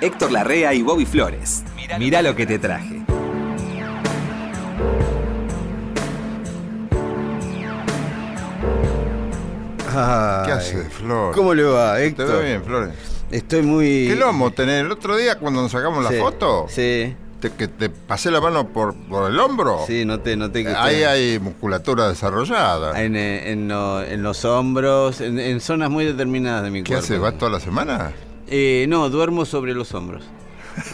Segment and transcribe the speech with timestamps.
[0.00, 1.62] Héctor Larrea y Bobby Flores.
[1.98, 3.00] Mirá lo que te traje.
[9.92, 11.34] ¿Qué hace, Flor?
[11.34, 12.28] ¿Cómo le va, ¿Te Héctor?
[12.28, 12.94] veo bien, Flores?
[13.30, 14.06] Estoy muy.
[14.08, 14.82] ¿Qué lomo tenés?
[14.84, 18.40] El otro día cuando nos sacamos Sí, la foto, Sí, te, que te pasé la
[18.40, 19.80] mano por, por el hombro.
[19.86, 20.70] sí, noté, noté que.
[20.70, 23.00] Ahí usted- hay musculatura desarrollada.
[23.02, 26.92] En, eh, en lo- en los hombros, en, en zonas muy determinadas de mi ¿Qué
[26.92, 27.04] cuerpo.
[27.04, 27.20] haces?
[27.20, 28.12] ¿Vas toda la semana?
[28.50, 30.24] Eh, no, duermo sobre los hombros.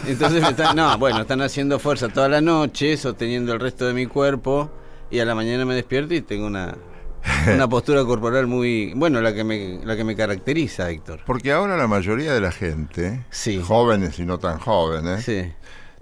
[0.07, 3.93] Entonces me están, no, bueno, están haciendo fuerza toda la noche, sosteniendo el resto de
[3.93, 4.69] mi cuerpo,
[5.09, 6.75] y a la mañana me despierto y tengo una,
[7.53, 11.21] una postura corporal muy, bueno, la que me, la que me caracteriza, Héctor.
[11.25, 13.61] Porque ahora la mayoría de la gente, Sí.
[13.61, 15.51] jóvenes y no tan jóvenes, Sí,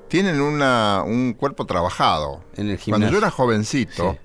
[0.07, 2.43] tienen una, un cuerpo trabajado.
[2.55, 3.11] en el Cuando gimnasio.
[3.11, 4.19] yo era jovencito, Sí.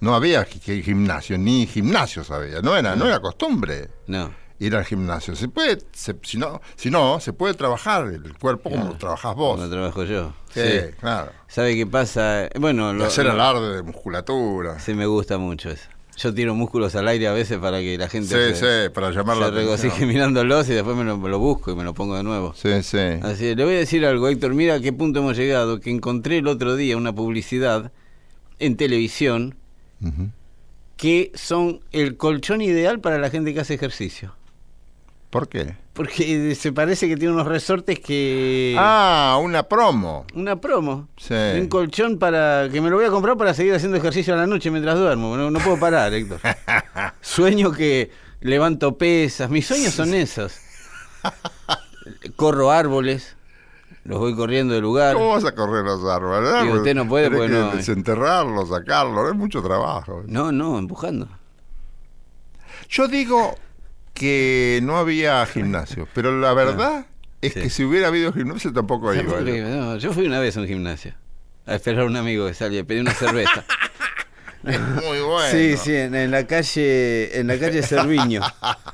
[0.00, 2.60] no había gi- gi- gimnasio, ni gimnasio sabía.
[2.62, 4.30] No era, no era costumbre No,
[4.64, 5.34] ir al gimnasio.
[5.36, 9.34] Se puede, se- si, no, si no, se puede trabajar el cuerpo como lo trabajás
[9.34, 9.58] vos.
[9.60, 10.32] no trabajo yo.
[10.54, 10.60] Sí,
[11.00, 11.32] claro.
[11.48, 12.48] ¿Sabe qué pasa?
[12.58, 14.78] Bueno, lo, hacer alarde de musculatura.
[14.80, 15.88] sí me gusta mucho eso.
[16.18, 19.10] Yo tiro músculos al aire a veces para que la gente Sí, se, sí, para
[19.12, 20.08] llamar la se regocije atención.
[20.12, 22.52] mirándolos y después me lo, busco y me lo pongo de nuevo.
[22.54, 22.98] Sí, sí.
[23.22, 24.52] Así le voy a decir algo, Héctor.
[24.54, 25.80] Mira a qué punto hemos llegado.
[25.80, 27.92] Que encontré el otro día una publicidad
[28.58, 29.56] en televisión
[30.96, 34.34] que son el colchón ideal para la gente que hace ejercicio.
[35.32, 35.74] ¿Por qué?
[35.94, 38.76] Porque se parece que tiene unos resortes que.
[38.78, 40.26] Ah, una promo.
[40.34, 41.08] Una promo.
[41.16, 41.32] Sí.
[41.58, 42.68] Un colchón para.
[42.70, 45.34] que me lo voy a comprar para seguir haciendo ejercicio a la noche mientras duermo.
[45.38, 46.38] No, no puedo parar, Héctor.
[47.22, 48.10] Sueño que
[48.42, 49.48] levanto pesas.
[49.48, 50.54] Mis sueños son esos.
[52.36, 53.34] Corro árboles.
[54.04, 55.14] Los voy corriendo de lugar.
[55.14, 56.52] ¿Cómo vas a correr los árboles?
[56.66, 60.24] Y usted no puede, porque que no- desenterrarlos, sacarlos, es mucho trabajo.
[60.26, 61.26] No, no, empujando.
[62.90, 63.54] Yo digo
[64.14, 67.06] que no había gimnasio, pero la verdad
[67.40, 67.60] es Sí.
[67.60, 69.40] que si hubiera habido gimnasio tampoco iba.
[69.40, 69.68] Yo.
[69.68, 71.14] no, yo fui una vez a un gimnasio
[71.66, 73.64] a esperar a un amigo que salía, pedí una cerveza.
[74.62, 75.50] Muy bueno.
[75.50, 78.42] Sí, sí, en, en la calle, en la calle Cerviño.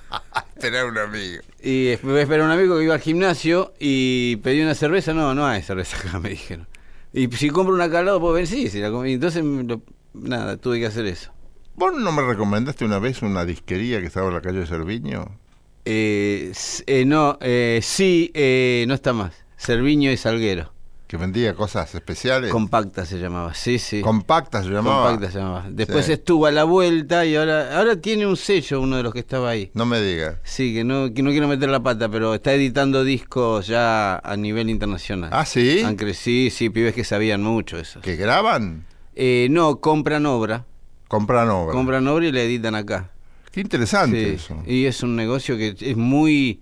[0.60, 1.42] Tener un amigo.
[1.62, 5.12] Y a esperar a un amigo que iba al gimnasio y pedí una cerveza.
[5.12, 6.66] No, no hay cerveza acá, me dijeron.
[7.12, 9.12] Y si compro una acá al lado, puedo ver, sí, sí la comí.
[9.12, 9.82] Entonces, lo-
[10.14, 11.32] nada, tuve que hacer eso.
[11.78, 15.38] ¿Vos no me recomendaste una vez una disquería que estaba en la calle Cerviño?
[15.84, 16.52] Eh,
[16.86, 19.32] eh, no, eh, sí, eh, no está más.
[19.56, 20.72] Cerviño y Salguero.
[21.06, 22.50] Que vendía cosas especiales.
[22.50, 24.00] Compacta se llamaba, sí, sí.
[24.02, 25.06] Compactas se llamaba.
[25.08, 25.66] Compacta se llamaba.
[25.70, 26.12] Después Sí.
[26.12, 29.48] estuvo a la vuelta y ahora, ahora tiene un sello uno de los que estaba
[29.48, 29.70] ahí.
[29.72, 30.36] No me digas.
[30.44, 34.36] Sí, que no, que no quiero meter la pata, pero está editando discos ya a
[34.36, 35.30] nivel internacional.
[35.32, 35.80] ¿Ah, sí?
[35.82, 38.00] Han cre- sí, sí, pibes que sabían mucho eso.
[38.02, 38.84] ¿Que graban?
[39.14, 40.66] Eh, no, compran obra.
[41.08, 41.72] Compran obra.
[41.72, 43.10] Compran obra y la editan acá.
[43.50, 44.62] Qué interesante Sí, eso.
[44.66, 46.60] Y es un negocio que es muy...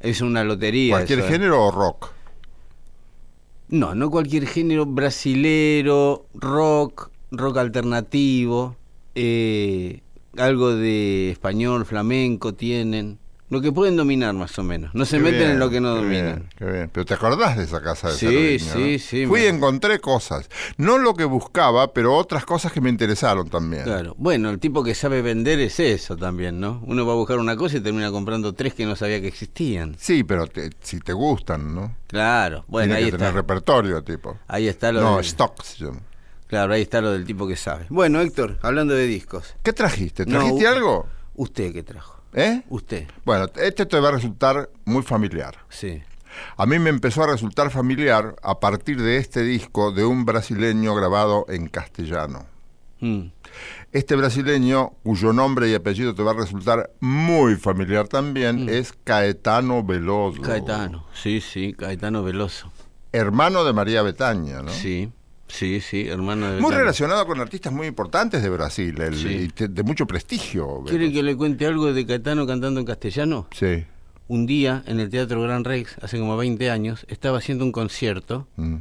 [0.00, 0.94] Es una lotería.
[0.94, 1.30] ¿Cualquier eso, ¿eh?
[1.32, 2.10] género o rock?
[3.68, 8.76] No, no cualquier género brasilero, rock, rock alternativo,
[9.14, 10.00] eh,
[10.36, 13.18] algo de español, flamenco tienen.
[13.50, 14.94] Lo que pueden dominar más o menos.
[14.94, 16.24] No se Qué meten bien, en lo que no qué dominan.
[16.36, 16.90] bien, qué bien.
[16.92, 18.26] Pero te acordás de esa casa de Sí,
[18.58, 18.98] Cerviño, sí, ¿no?
[18.98, 20.50] sí, Fui me- y encontré cosas.
[20.76, 23.84] No lo que buscaba, pero otras cosas que me interesaron también.
[23.84, 24.14] Claro.
[24.18, 26.82] Bueno, el tipo que sabe vender es eso también, ¿no?
[26.86, 29.96] Uno va a buscar una cosa y termina comprando tres que no sabía que existían.
[29.98, 31.96] Sí, pero te- si te gustan, ¿no?
[32.06, 32.64] Claro.
[32.68, 34.38] Bueno, Tiene ahí que tener repertorio, tipo.
[34.46, 36.00] Ahí está lo No, del- stock se llama.
[36.48, 37.86] Claro, ahí está lo del tipo que sabe.
[37.88, 39.54] Bueno, Héctor, hablando de discos.
[39.62, 40.26] ¿Qué trajiste?
[40.26, 41.06] ¿Trajiste algo?
[41.34, 42.17] ¿Usted qué trajo?
[42.34, 42.62] ¿Eh?
[42.68, 43.06] Usted.
[43.24, 45.56] Bueno, este te va a resultar muy familiar.
[45.68, 46.02] Sí.
[46.56, 50.94] A mí me empezó a resultar familiar a partir de este disco de un brasileño
[50.94, 52.46] grabado en castellano.
[53.00, 53.28] Mm.
[53.92, 58.68] Este brasileño, cuyo nombre y apellido te va a resultar muy familiar también, Mm.
[58.68, 60.42] es Caetano Veloso.
[60.42, 61.06] Caetano.
[61.14, 62.70] Sí, sí, Caetano Veloso.
[63.12, 64.70] Hermano de María Betaña, ¿no?
[64.70, 65.10] Sí,
[65.48, 69.48] sí, sí, hermano de Muy relacionado con artistas muy importantes de Brasil, el- Sí.
[69.54, 70.84] te- de mucho prestigio.
[70.86, 73.48] ¿Quiere que le cuente algo de Caetano cantando en castellano?
[73.52, 73.84] Sí.
[74.28, 78.46] Un día en el Teatro Gran Rex, hace como 20 años, estaba haciendo un concierto
[78.56, 78.76] Mm.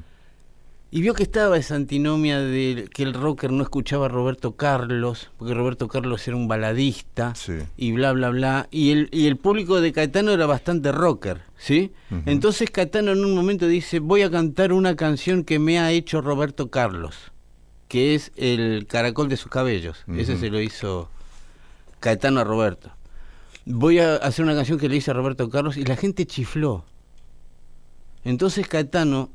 [0.90, 5.30] Y vio que estaba esa antinomia de que el rocker no escuchaba a Roberto Carlos,
[5.38, 7.54] porque Roberto Carlos era un baladista Sí.
[7.76, 8.68] y bla, bla, bla.
[8.72, 11.92] Y el, y el público de Caetano era bastante rocker, ¿sí?
[12.26, 16.22] Entonces Caetano en un momento dice, voy a cantar una canción que me ha hecho
[16.22, 17.16] Roberto Carlos,
[17.90, 19.98] que es El caracol de sus cabellos.
[20.16, 21.10] Ese se lo hizo
[22.00, 22.92] Caetano a Roberto.
[23.66, 26.86] Voy a hacer una canción que le hice a Roberto Carlos y la gente chifló.
[28.24, 29.30] Entonces Caetano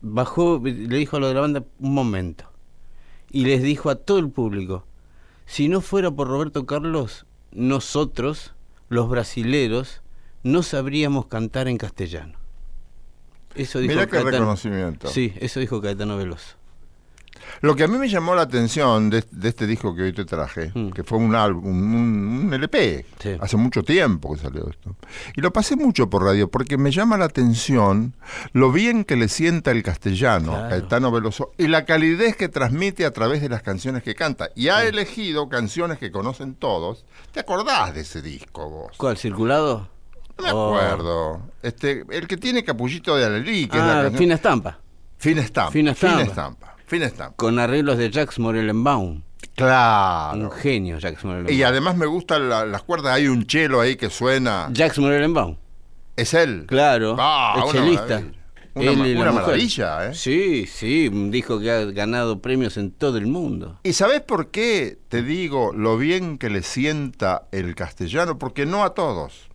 [0.00, 2.44] bajó, le dijo a lo de la banda, un momento.
[3.30, 4.84] Y les dijo a todo el público,
[5.46, 8.54] si no fuera por Roberto Carlos, nosotros,
[8.88, 10.02] los brasileros,
[10.42, 12.38] no sabríamos cantar en castellano.
[13.54, 14.30] Eso dijo Mirá qué Caetano.
[14.30, 15.08] reconocimiento.
[15.08, 16.56] Sí, eso dijo Caetano Veloso.
[17.60, 20.24] Lo que a mí me llamó la atención de, de este disco que hoy te
[20.24, 20.90] traje, Mm.
[20.90, 23.30] que fue un álbum, un, un LP, Sí.
[23.40, 24.96] hace mucho tiempo que salió esto.
[25.36, 28.14] Y lo pasé mucho por radio porque me llama la atención
[28.52, 30.68] lo bien que le sienta el castellano, Claro.
[30.70, 34.50] Caetano Veloso, y la calidez que transmite a través de las canciones que canta.
[34.54, 37.04] Y ha elegido canciones que conocen todos.
[37.32, 38.96] ¿Te acordás de ese disco vos?
[38.96, 39.16] ¿Cuál?
[39.16, 39.88] ¿Circulado?
[40.38, 40.74] No me Oh.
[40.74, 41.40] acuerdo.
[41.62, 44.18] Este, el que tiene Capullito de Alelí, que es la Ah, canción.
[44.18, 44.78] Fina Estampa.
[45.18, 45.70] Fina estampa.
[45.72, 46.16] Fina estampa.
[46.18, 46.76] Fina estampa.
[47.36, 49.22] Con arreglos de Jacques Morellenbaum.
[49.54, 50.38] Claro.
[50.38, 51.56] Un genio, Jacques Morellenbaum.
[51.56, 54.68] Y además me gustan la- las cuerdas, hay un chelo ahí que suena.
[54.72, 55.56] Jacques Morellenbaum.
[56.16, 56.64] Es él.
[56.66, 57.16] Claro.
[57.18, 58.22] Ah, el una chelista.
[58.72, 60.14] Una, Él maravilla, ¿eh?
[60.14, 63.80] Sí, sí, dijo que ha ganado premios en todo el mundo.
[63.82, 68.38] ¿Y sabes por qué te digo lo bien que le sienta el castellano?
[68.38, 69.48] Porque no a todos.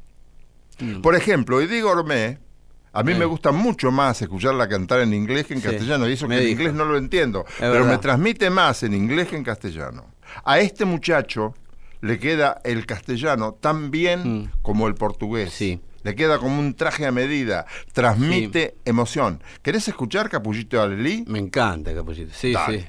[0.80, 1.00] Mm.
[1.02, 2.40] Por ejemplo, Eddie Gourmet,
[2.96, 6.14] a mí me gusta mucho más escucharla cantar en inglés que en Sí, castellano, y
[6.14, 7.90] eso me que en inglés no lo entiendo, pero verdad.
[7.90, 10.06] me transmite más en inglés que en castellano.
[10.44, 11.54] A este muchacho
[12.02, 14.52] le queda el castellano tan bien Mm.
[14.62, 15.52] como el portugués.
[15.54, 15.80] Sí.
[16.04, 19.42] Le queda como un traje a medida, transmite emoción.
[19.64, 21.24] ¿Querés escuchar Capullito de Alelí?
[21.28, 22.32] Me encanta, Capuchito.
[22.34, 22.80] Sí, Dale.
[22.82, 22.86] sí.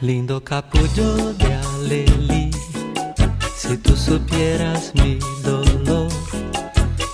[0.00, 2.47] Lindo capullo de alelí,
[3.68, 6.08] si tú supieras mi dolor,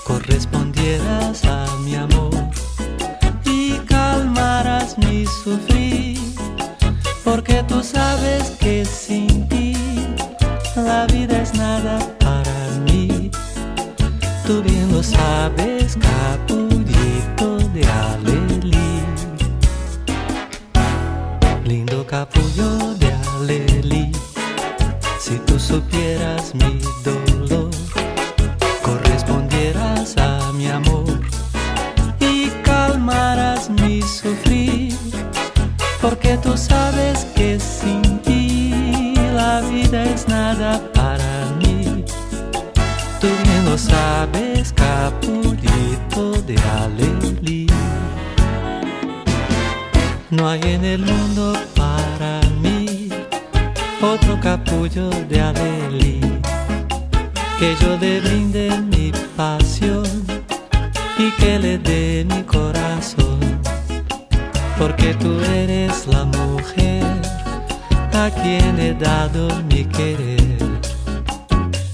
[0.04, 2.30] correspondieras a mi amor
[3.44, 6.20] y calmaras mi sufrir,
[7.24, 9.76] porque tú sabes que sin ti
[10.76, 13.32] la vida es nada para mí.
[14.46, 19.02] Tú bien lo sabes, capullito de alelí.
[21.64, 23.83] Lindo capullo de alelí,
[25.34, 27.70] si tú supieras mi dolor,
[28.82, 31.18] correspondieras a mi amor
[32.20, 34.96] y calmaras mi sufrir,
[36.00, 42.04] porque tú sabes que sin ti la vida es nada para mí.
[43.20, 47.66] Tú bien lo sabes, capullito de alelí.
[50.30, 51.54] No hay en el mundo
[54.12, 56.20] otro capullo de Adeli
[57.58, 60.06] que yo le brinde mi pasión
[61.18, 63.38] y que le dé mi corazón,
[64.78, 67.04] porque tú eres la mujer
[68.12, 70.58] a quien he dado mi querer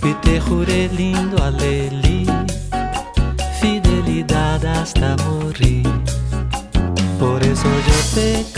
[0.03, 2.27] y te juré lindo Adeli
[3.61, 5.89] fidelidad hasta morir.
[7.19, 8.50] Por eso yo te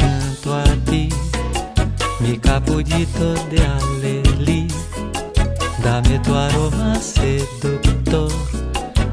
[2.93, 4.69] capullito de alelí.
[5.83, 8.31] Dame tu aroma seductor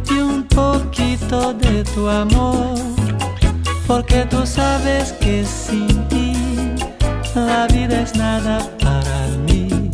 [0.10, 2.76] y un poquito de tu amor,
[3.88, 6.34] porque tú sabes que sin ti
[7.36, 9.92] la vida es nada para mí.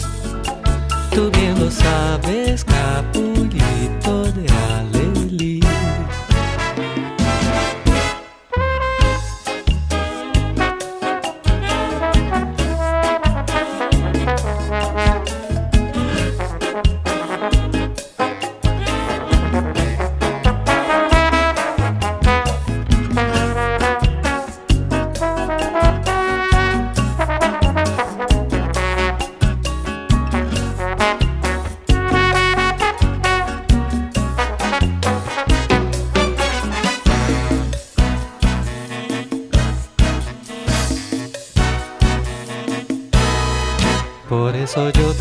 [1.12, 3.35] Tú bien lo sabes, capullito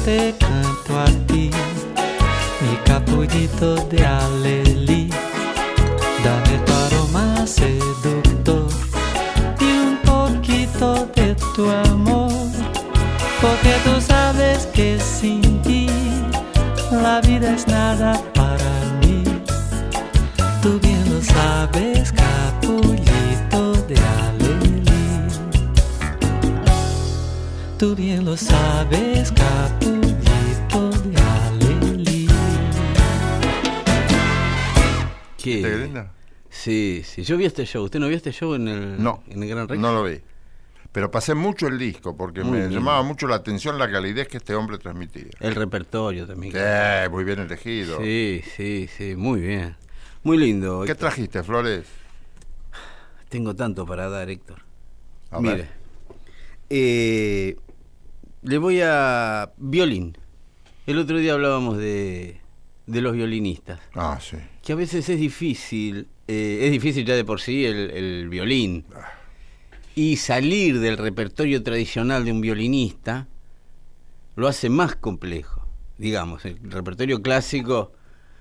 [0.05, 0.44] te
[37.35, 37.83] Yo vi este show.
[37.83, 39.81] ¿Usted no vio este show en el, No, en el Gran Rex?
[39.81, 40.21] no lo vi.
[40.93, 42.71] Pero pasé mucho el disco porque Muy me bien.
[42.71, 45.25] llamaba mucho la atención la calidez que este hombre transmitía.
[45.41, 46.53] El repertorio también.
[46.53, 47.99] Sí, muy bien elegido.
[48.01, 49.17] Sí, sí, sí.
[49.17, 49.75] Muy bien.
[50.23, 50.83] Muy lindo.
[50.85, 51.09] ¿Qué Héctor.
[51.09, 51.87] trajiste, Flores?
[53.29, 54.63] Tengo tanto para dar, Héctor.
[55.33, 55.55] A Mire.
[55.57, 55.69] ver.
[56.71, 57.57] eh,
[58.43, 59.51] le voy a...
[59.57, 60.17] Violín.
[60.87, 62.41] El otro día hablábamos de,
[62.87, 63.81] de los violinistas.
[63.97, 64.37] Ah, sí.
[64.63, 68.85] Que a veces es difícil, eh, es difícil ya de por sí el, el violín.
[69.95, 73.29] Y salir del repertorio tradicional de un violinista
[74.37, 75.67] lo hace más complejo.
[75.99, 77.93] Digamos, el repertorio clásico,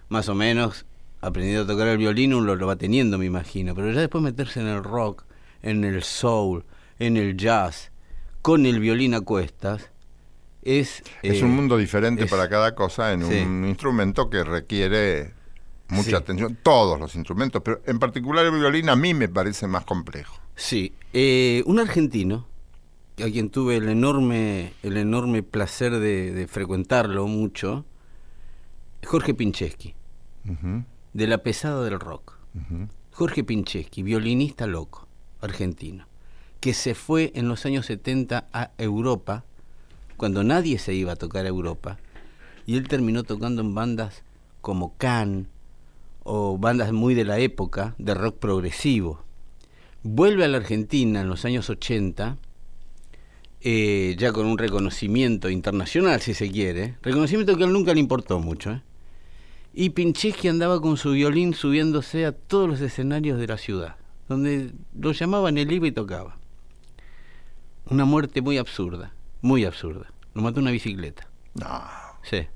[0.09, 0.85] más o menos,
[1.21, 3.75] aprendiendo a tocar el violín, uno lo va teniendo, me imagino.
[3.75, 5.25] Pero ya después meterse en el rock,
[5.61, 6.65] en el soul,
[6.97, 7.91] en el jazz,
[8.41, 9.91] con el violín a cuestas,
[10.63, 11.03] es...
[11.21, 13.35] Es eh, un mundo diferente es- para cada cosa en Sí.
[13.41, 15.33] un instrumento que requiere
[15.93, 16.15] mucha Sí.
[16.15, 16.57] atención.
[16.61, 20.37] Todos los instrumentos, pero en particular el violín a mí me parece más complejo.
[20.55, 22.47] Sí, eh, un argentino,
[23.19, 27.85] a quien tuve el enorme, el enorme placer de, de frecuentarlo mucho,
[29.05, 29.95] Jorge Pincheski,
[31.13, 32.37] de la pesada del rock.
[33.11, 35.07] Jorge Pincheski, violinista loco,
[35.41, 36.05] argentino,
[36.59, 39.43] que se fue en los años 70 a Europa,
[40.17, 41.97] cuando nadie se iba a tocar a Europa,
[42.65, 44.23] y él terminó tocando en bandas
[44.61, 45.49] como Can
[46.23, 49.23] o bandas muy de la época de rock progresivo.
[50.03, 52.37] Vuelve a la Argentina en los años 80,
[53.61, 57.99] eh, ya con un reconocimiento internacional, si se quiere, reconocimiento que a él nunca le
[57.99, 58.81] importó mucho, ¿eh?
[59.75, 63.95] Y Pincheski andaba con su violín subiéndose a todos los escenarios de la ciudad,
[64.29, 66.37] donde lo llamaban, él iba y tocaba.
[67.89, 70.13] Una muerte muy absurda, muy absurda.
[70.35, 71.27] Lo mató una bicicleta.
[71.55, 71.81] No.
[72.21, 72.47] Sí.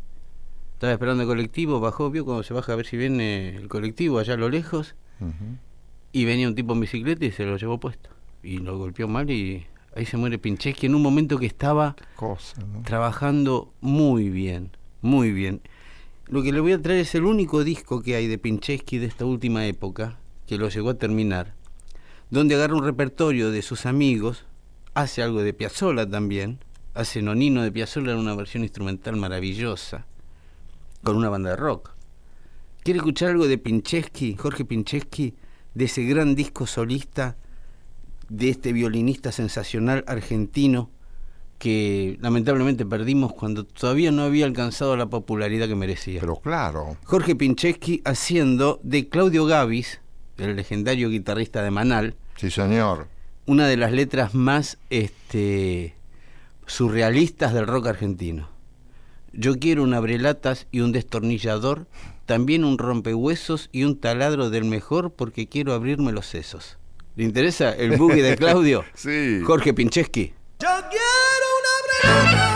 [0.78, 4.20] Estaba esperando el colectivo, bajó, vio cuando se baja a ver si viene el colectivo
[4.20, 4.94] allá a lo lejos,
[6.12, 8.12] y venía un tipo en bicicleta y se lo llevó puesto.
[8.44, 9.66] Y lo golpeó mal y
[9.96, 12.84] ahí se muere Pincheski en un momento que estaba Cosa, ¿no?
[12.84, 14.70] trabajando muy bien,
[15.02, 15.62] muy bien.
[16.28, 19.08] Lo que le voy a traer es el único disco que hay de Pincheski de
[19.08, 21.56] esta última época, que lo llegó a terminar,
[22.30, 24.46] donde agarra un repertorio de sus amigos,
[24.94, 26.60] hace algo de Piazzolla también,
[26.94, 30.06] hace Nonino de Piazzolla en una versión instrumental maravillosa,
[31.08, 31.92] con una banda de rock.
[32.84, 35.36] ¿Quiere escuchar algo de Pincheski, Jorge Pincheski,
[35.74, 37.38] de ese gran disco solista
[38.28, 40.90] de este violinista sensacional argentino
[41.60, 46.20] que lamentablemente perdimos cuando todavía no había alcanzado la popularidad que merecía.
[46.20, 46.98] Pero claro.
[47.06, 50.02] Jorge Pincheski haciendo de Claudio Gavis,
[50.38, 53.08] el legendario guitarrista de Manal, Sí, señor.
[53.46, 55.96] una de las letras más este,
[56.66, 58.57] surrealistas del rock argentino.
[59.40, 61.86] Yo quiero un abrelatas y un destornillador,
[62.26, 66.80] también un rompehuesos y un taladro del mejor porque quiero abrirme los sesos.
[67.16, 68.84] ¿Le interesa el boogie de Claudio?
[68.96, 69.42] Sí.
[69.46, 70.34] Jorge Pincheski.
[70.60, 72.47] Yo quiero una abrelatas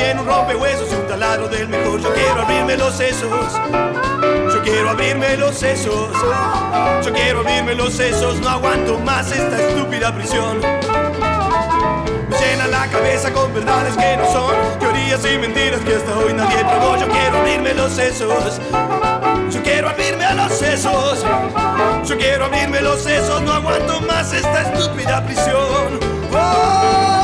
[0.00, 2.00] también un rompehuesos y un taladro del mejor.
[2.00, 3.52] Yo quiero abrirme los sesos,
[4.52, 6.08] yo quiero abrirme los sesos,
[7.04, 8.40] yo quiero abrirme los sesos.
[8.40, 10.60] No aguanto más esta estúpida prisión.
[10.60, 16.32] Me llena la cabeza con verdades que no son, teorías y mentiras que hasta hoy
[16.32, 16.96] nadie probó.
[16.96, 18.60] Yo quiero abrirme los sesos,
[19.50, 21.24] yo quiero abrirme a los sesos,
[22.06, 23.42] yo quiero abrirme los sesos.
[23.42, 26.00] No aguanto más esta estúpida prisión.
[26.32, 27.19] Oh,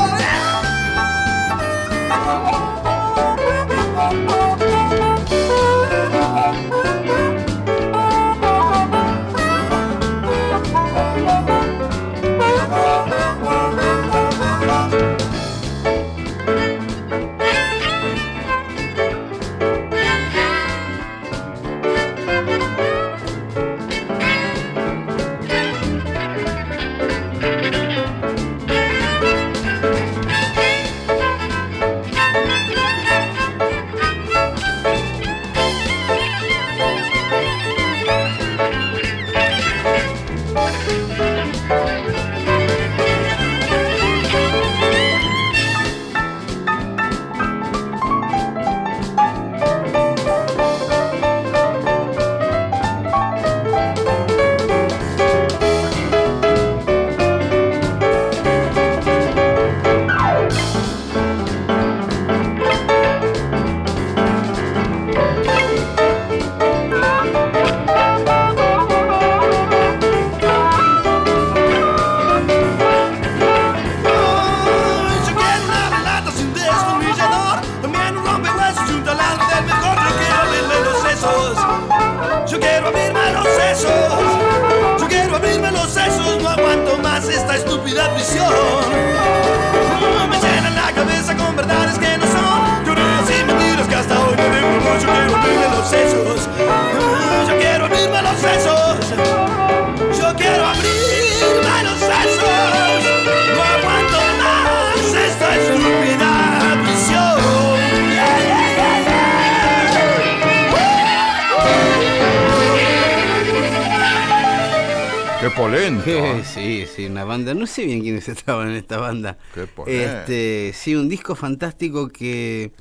[115.57, 116.09] polento.
[116.09, 117.53] Eh, sí, sí, una banda.
[117.53, 119.37] No sé bien quiénes estaban en esta banda.
[119.53, 120.05] Qué ponente.
[120.05, 122.71] Este, sí, un disco fantástico que.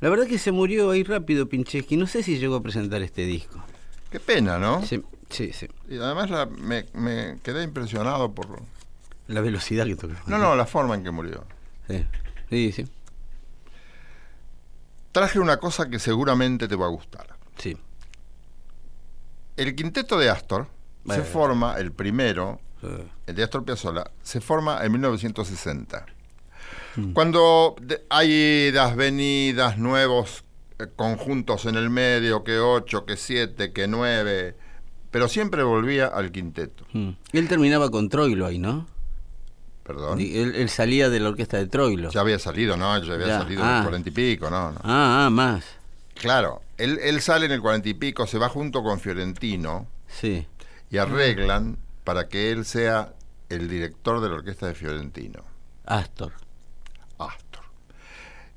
[0.00, 1.96] La verdad que se murió ahí rápido, Pincheski.
[1.96, 3.62] No sé si llegó a presentar este disco.
[4.10, 4.84] Qué pena, ¿no?
[4.84, 5.66] Sí, sí, sí.
[5.88, 8.60] Y además la- me, me quedé impresionado por...
[9.28, 10.14] La velocidad que tocó.
[10.26, 11.44] No, no, la forma en que murió.
[11.88, 12.04] Sí,
[12.50, 12.84] sí, sí.
[15.12, 17.26] Traje una cosa que seguramente te va a gustar.
[17.58, 17.76] sí.
[19.56, 20.68] El quinteto de Astor
[21.06, 21.24] Bueno.
[21.24, 22.60] se forma, el primero,
[23.26, 26.06] el de Astor Piazzolla, se forma en 1960.
[26.96, 27.12] Mm.
[27.12, 27.76] Cuando
[28.10, 30.44] hay idas, venidas, nuevos
[30.78, 34.56] eh, conjuntos en el medio, que ocho, que siete, que nueve,
[35.10, 36.84] pero siempre volvía al quinteto.
[36.92, 37.10] mm.
[37.32, 38.86] Él terminaba con Troilo ahí, ¿no?
[39.84, 40.18] Perdón.
[40.20, 42.10] Él, él salía de la orquesta de Troilo.
[42.10, 42.98] Ya había salido, ¿no?
[43.02, 43.76] Ya había Ya, salido en ah.
[43.78, 44.72] el cuarenta y pico, ¿no?
[44.72, 44.78] no.
[44.82, 45.64] Ah, ah, más.
[46.14, 50.46] Claro, él, él sale en el cuarenta y pico, se va junto con Fiorentino Sí.
[50.90, 53.14] Y arreglan para que él sea
[53.48, 55.42] el director de la orquesta de Fiorentino,
[55.84, 56.32] Astor.
[57.18, 57.64] Astor.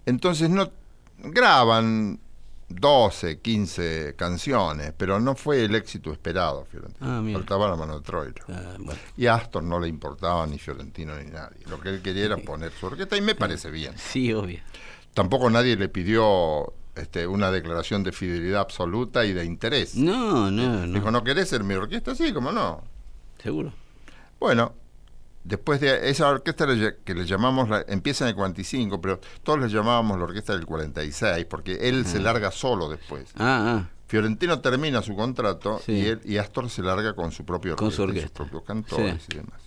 [0.05, 0.71] Entonces no
[1.17, 2.19] graban
[2.69, 7.07] 12, 15 canciones, pero no fue el éxito esperado, Fiorentino.
[7.07, 7.23] Ah.
[7.33, 8.43] Faltaba la mano de Troilo.
[8.47, 8.99] Ah, bueno.
[9.17, 11.65] Y a Astor no le importaba ni Fiorentino ni nadie.
[11.67, 13.93] Lo que él quería era poner su orquesta y me parece bien.
[13.97, 14.59] Sí, obvio.
[15.13, 19.95] Tampoco nadie le pidió este, una declaración de fidelidad absoluta y de interés.
[19.95, 20.93] No, no, no.
[20.93, 22.15] Dijo, ¿no querés ser mi orquesta?
[22.15, 22.83] Sí, como no.
[23.41, 23.71] Seguro.
[24.39, 24.73] Bueno,
[25.43, 26.65] después de esa orquesta
[27.05, 30.65] que le llamamos, la- empieza en el 45, pero todos le llamábamos la orquesta del
[30.65, 33.29] 46, porque él se larga solo después.
[33.37, 33.89] Ah, ah.
[34.07, 35.91] Fiorentino termina su contrato Sí.
[35.93, 38.33] y, él, y Astor se larga con su propio Con su y sus orquesta.
[38.33, 39.27] propios cantores Sí.
[39.33, 39.61] y demás.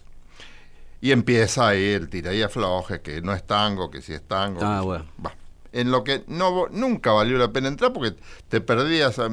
[1.00, 4.60] Y empieza ahí el tira y afloje, que no es tango, que sí es tango.
[4.62, 5.04] Ah, bueno.
[5.24, 5.32] Va.
[5.72, 8.14] En lo que no nunca valió la pena entrar porque
[8.48, 9.16] te perdías.
[9.18, 9.28] No,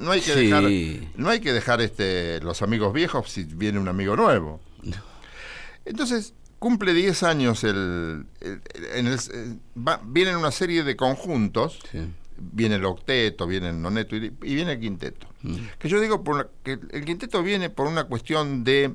[0.00, 0.46] no hay que Sí.
[0.46, 0.64] dejar,
[1.16, 4.60] no hay que dejar este los amigos viejos si viene un amigo nuevo.
[5.84, 8.62] Entonces cumple 10 años el, el-
[8.94, 11.98] en el- eh, va- vienen una serie de conjuntos Sí.
[12.38, 15.26] viene el octeto, viene el noneto y, y viene el quinteto.
[15.42, 15.56] Mm.
[15.78, 18.94] Que yo digo por que el quinteto viene por una cuestión de,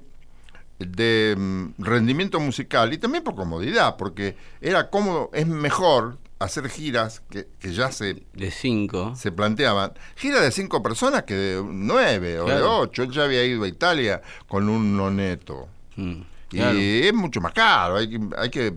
[0.80, 7.22] de mm, rendimiento musical y también por comodidad, porque era cómodo, es mejor hacer giras
[7.30, 9.14] que, que ya se, De cinco.
[9.16, 13.04] se planteaban, giras de cinco personas que de nueve o de ocho.
[13.04, 15.68] Él ya había ido a Italia con un noneto.
[15.98, 16.22] Mm,
[16.52, 16.60] Y
[17.08, 18.74] es mucho más caro, hay que, hay que,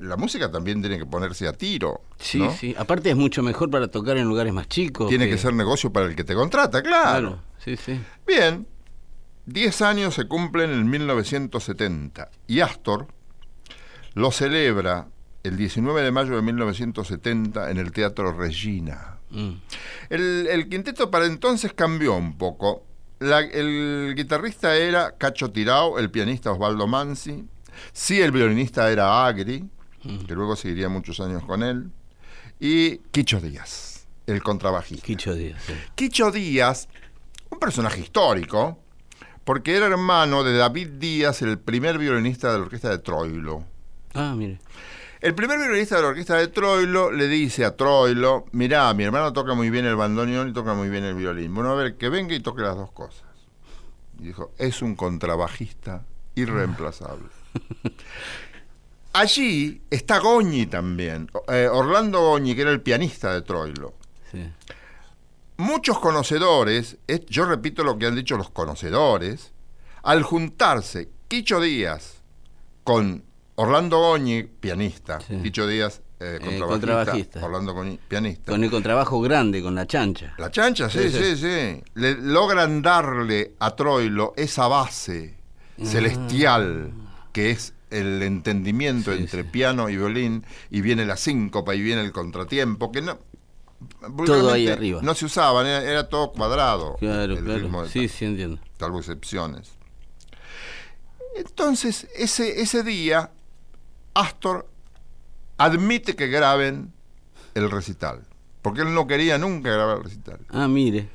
[0.00, 2.00] la música también tiene que ponerse a tiro.
[2.18, 2.50] Sí, ¿no?
[2.56, 2.74] sí.
[2.78, 5.08] Aparte es mucho mejor para tocar en lugares más chicos.
[5.08, 7.28] Tiene que ser negocio para el que te contrata, claro.
[7.28, 7.42] Claro.
[7.62, 8.00] Sí, sí.
[8.26, 8.66] Bien,
[9.46, 13.06] 10 años se cumplen en 1970 y Astor
[14.14, 15.08] lo celebra
[15.42, 19.18] el 19 de mayo de 1970 en el Teatro Regina.
[19.30, 19.50] Mm.
[20.10, 22.84] El, el quinteto para entonces cambió un poco.
[23.18, 27.44] La- el guitarrista era Cacho Tirao, el pianista Osvaldo Mansi.
[27.92, 29.64] Sí, el violinista era Agri,
[30.26, 31.90] que luego seguiría muchos años con él.
[32.60, 35.04] Y Quicho Díaz, el contrabajista.
[35.06, 35.62] Quicho Díaz.
[35.66, 35.72] sí.
[35.94, 36.88] Quicho Díaz,
[37.50, 38.78] un personaje histórico,
[39.44, 43.64] porque era hermano de David Díaz, el primer violinista de la orquesta de Troilo.
[44.14, 44.60] Ah, mire.
[45.22, 49.32] El primer violinista de la orquesta de Troilo le dice a Troilo, mirá, mi hermano
[49.32, 51.54] toca muy bien el bandoneón y toca muy bien el violín.
[51.54, 53.22] Bueno, a ver, que venga y toque las dos cosas.
[54.18, 56.04] Y dijo, es un contrabajista
[56.34, 57.28] irreemplazable.
[59.12, 63.94] Allí está Goñi también, eh, Orlando Goñi, que era el pianista de Troilo.
[64.32, 64.50] Sí.
[65.58, 69.52] Muchos conocedores, es- yo repito lo que han dicho los conocedores,
[70.02, 72.22] al juntarse Quicho Díaz
[72.84, 73.22] con
[73.56, 75.36] Orlando Goñi, pianista, Sí.
[75.42, 77.44] Quicho Díaz, eh, contrabajista, contrabajista.
[77.44, 78.52] Orlando Goñi, pianista.
[78.52, 80.34] Con el contrabajo grande, con la chancha.
[80.38, 81.82] La chancha, sí, Sí, sí.
[81.94, 85.36] Le logran darle a Troilo esa base
[85.82, 86.92] celestial
[87.32, 89.14] que es el entendimiento Ah.
[89.16, 93.18] Sí, entre piano y violín, y viene la síncopa y viene el contratiempo, que no.
[94.24, 95.00] Todo ahí arriba.
[95.02, 96.96] No se usaban, era, era todo cuadrado.
[97.00, 97.86] Claro, el claro.
[97.88, 98.58] Sí, sí, entiendo.
[98.78, 99.72] salvo excepciones.
[101.36, 103.30] Entonces, ese, ese día,
[104.14, 104.68] Astor
[105.58, 106.92] admite que graben
[107.54, 108.22] el recital,
[108.62, 110.40] porque él no quería nunca grabar el recital.
[110.50, 111.08] Ah, mire.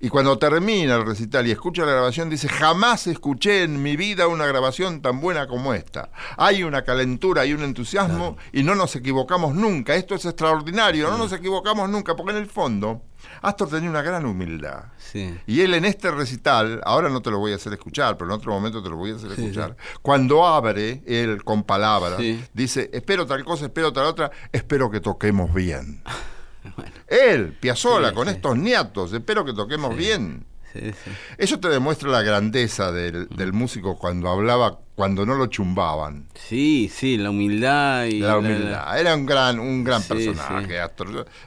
[0.00, 4.28] Y cuando termina el recital y escucha la grabación, dice, jamás escuché en mi vida
[4.28, 6.10] una grabación tan buena como esta.
[6.36, 9.96] Hay una calentura y un entusiasmo y no nos equivocamos nunca.
[9.96, 13.02] Esto es extraordinario, no nos equivocamos nunca, porque en el fondo
[13.42, 14.84] Astor tenía una gran humildad.
[14.98, 15.36] Sí.
[15.46, 18.36] Y él en este recital, ahora no te lo voy a hacer escuchar, pero en
[18.36, 22.20] otro momento te lo voy a hacer Sí, escuchar, cuando abre él con palabras,
[22.52, 26.02] dice, espero tal cosa, espero tal otra, espero que toquemos bien.
[26.76, 28.34] Bueno, Él, Piazzolla, Sí, con sí.
[28.34, 30.44] estos niatos, espero que toquemos bien.
[30.72, 30.80] sí.
[31.38, 36.28] Eso te demuestra la grandeza del, del músico cuando hablaba, cuando no lo chumbaban.
[36.34, 38.98] Sí, sí, la humildad y La humildad.
[39.00, 40.78] Era un gran, un gran personaje,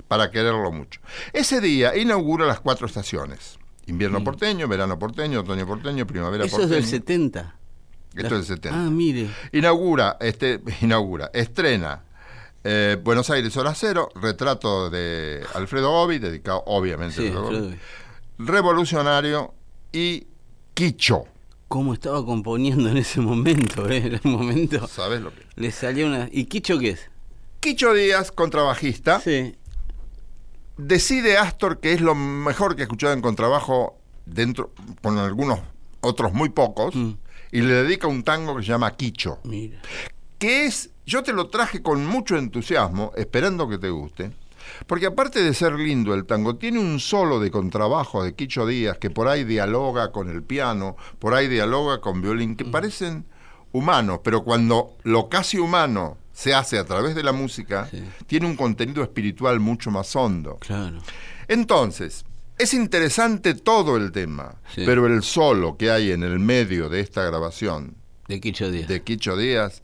[0.08, 1.00] para quererlo mucho.
[1.34, 3.58] Ese día inaugura las cuatro estaciones.
[3.88, 6.48] Invierno porteño, verano porteño, otoño porteño, primavera Mm.
[6.48, 6.76] Eso es porteño.
[6.82, 7.56] del 70.
[8.16, 8.70] Esto es del 70.
[8.86, 9.28] Ah, mire.
[9.52, 12.04] Inaugura, este, inaugura, estrena
[12.63, 17.71] eh, Buenos Aires Hora Cero, retrato de Alfredo Gobi, dedicado obviamente Sí, a Alfredo.
[18.38, 19.54] Revolucionario
[19.91, 20.28] y
[20.74, 21.26] Quicho.
[21.67, 23.88] ¿Cómo estaba componiendo en ese momento?
[23.89, 23.97] eh?
[24.06, 25.45] En un momento ¿Sabes lo que?
[25.56, 26.28] le salió una...
[26.32, 27.10] ¿Y Quicho qué es?
[27.60, 29.56] Quicho Díaz, contrabajista, Sí.
[30.78, 35.60] decide Astor que es lo mejor que ha escuchado en contrabajo dentro, con algunos
[36.02, 37.12] otros muy pocos, Mm.
[37.52, 39.39] y le dedica un tango que se llama Quicho.
[39.43, 39.80] Mira.
[40.39, 44.32] que es, yo te lo traje con mucho entusiasmo, esperando que te guste,
[44.88, 48.98] porque aparte de ser lindo el tango, tiene un solo de contrabajo de Quicho Díaz
[48.98, 53.26] que por ahí dialoga con el piano, por ahí dialoga con violín, que parecen
[53.74, 58.04] humanos, pero cuando lo casi humano se hace a través de la música, Sí.
[58.28, 60.58] tiene un contenido espiritual mucho más hondo.
[60.60, 61.00] Claro.
[61.48, 62.24] Entonces,
[62.58, 64.84] es interesante todo el tema, Sí.
[64.86, 67.96] pero el solo que hay en el medio de esta grabación
[68.28, 68.88] De Quicho Díaz.
[68.88, 69.82] de Quicho Díaz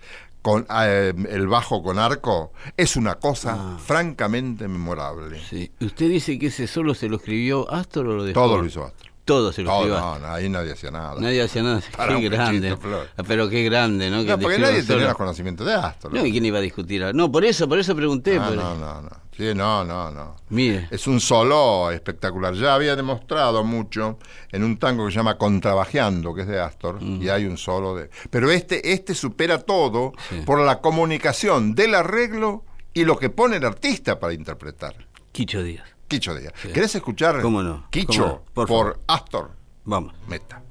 [0.47, 3.77] con eh, el bajo con arco es una cosa Ah.
[3.77, 5.41] francamente memorable.
[5.41, 5.69] Sí.
[5.81, 8.39] ¿Usted dice que ese solo se lo escribió Astor o lo dejó?
[8.39, 9.06] Todo lo hizo Astor.
[9.27, 11.15] Todo se lo Todo, escribió no, no, ahí nadie hacía nada.
[11.19, 11.81] Nadie hacía nada.
[11.95, 12.77] Para qué grande.
[13.27, 14.21] Pero qué grande, ¿no?
[14.23, 14.87] Que No, porque nadie solo.
[14.95, 16.13] tenía los conocimientos de Astor.
[16.13, 17.03] No, ¿y quién iba a discutir?
[17.13, 18.37] No, por eso, por eso pregunté.
[18.39, 19.09] Ah, por- no, no, no.
[19.35, 20.35] Sí, no, no, no.
[20.49, 20.87] Mire.
[20.89, 22.53] Es un solo espectacular.
[22.55, 24.17] Ya había demostrado mucho
[24.51, 27.95] en un tango que se llama Contrabajeando, que es de Astor, y hay un solo
[27.95, 28.09] de.
[28.31, 30.41] Pero este, este supera todo Sí.
[30.45, 32.63] por la comunicación del arreglo
[32.93, 34.95] y lo que pone el artista para interpretar.
[35.33, 35.85] Quicho Díaz.
[36.07, 36.53] Quicho Díaz.
[36.61, 36.69] Sí.
[36.69, 37.87] ¿Querés escuchar ¿Cómo no?
[37.89, 38.65] Quicho ¿Cómo no?
[38.67, 38.99] Por.
[39.07, 39.51] Astor?
[39.85, 40.13] Vamos.
[40.27, 40.61] Meta.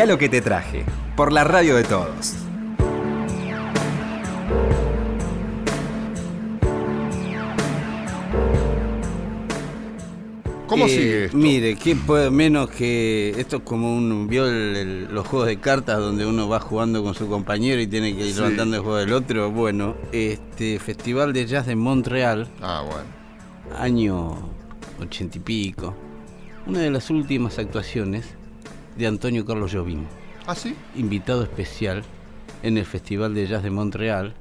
[0.00, 2.34] Mirá lo que te traje, por la radio de todos.
[10.66, 11.36] ¿Cómo Eh, sigue esto?
[11.36, 15.58] Mire, ¿qué puede menos que esto es como un vio el- el- los juegos de
[15.58, 18.38] cartas donde uno va jugando con su compañero y tiene que ir Sí.
[18.40, 19.50] levantando el juego del otro?
[19.50, 23.80] Bueno, este Festival de Jazz de Montreal, Ah, bueno.
[23.82, 24.36] año
[25.00, 25.94] ochenta y pico,
[26.66, 28.26] una de las últimas actuaciones
[29.00, 30.04] de Antonio Carlos Jobim,
[30.46, 30.76] ¿Ah, sí?
[30.94, 32.04] invitado especial
[32.62, 34.34] en el Festival de Jazz de Montreal.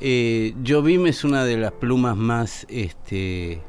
[0.00, 3.60] Eh, Jobim es una de las plumas más este,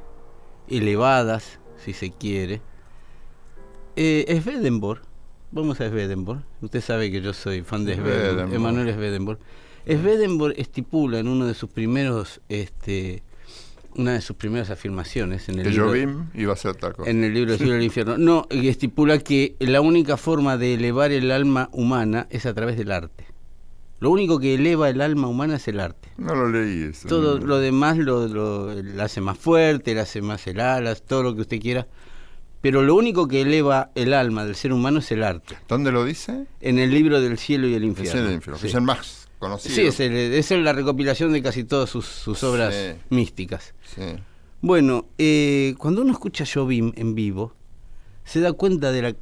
[0.69, 2.61] elevadas, si se quiere.
[3.95, 5.01] Eh, Swedenborg,
[5.51, 6.43] vamos a Swedenborg.
[6.61, 8.53] Usted sabe que yo soy fan de Swedenborg.
[8.53, 9.39] Emanuel Swedenborg.
[9.85, 13.23] Swedenborg estipula en uno de sus primeros, este,
[13.97, 17.05] una de sus primeras afirmaciones en el Que libro, Jobim iba a ser taco.
[17.05, 18.17] en el libro del cielo y el infierno.
[18.17, 22.77] No, que estipula que la única forma de elevar el alma humana es a través
[22.77, 23.25] del arte.
[23.99, 26.09] Lo único que eleva el alma humana es el arte.
[26.17, 27.07] No lo leí eso.
[27.07, 27.45] Todo no.
[27.45, 31.35] lo demás lo, lo- lo hace más fuerte, le hace más el alas, todo lo
[31.35, 31.87] que usted quiera.
[32.59, 35.55] Pero lo único que eleva el alma del ser humano es el arte.
[35.67, 36.45] ¿Dónde lo dice?
[36.61, 38.21] En el libro del cielo y el infierno.
[38.27, 38.67] el infierno, que Sí.
[38.67, 39.75] es el más conocido.
[39.75, 42.99] Sí, es, el- es la recopilación de casi todas sus, sus obras Sí.
[43.09, 43.73] místicas.
[43.95, 44.01] Sí.
[44.61, 47.53] Bueno, eh, cuando uno escucha Jobim en vivo,
[48.23, 49.15] se da cuenta de la...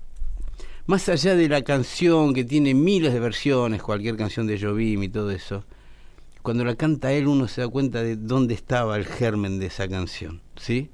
[0.86, 5.10] Más allá de la canción que tiene miles de versiones, cualquier canción de Jobim y
[5.10, 5.64] todo eso,
[6.42, 9.88] cuando la canta él uno se da cuenta de dónde estaba el germen de esa
[9.88, 10.90] canción, ¿sí?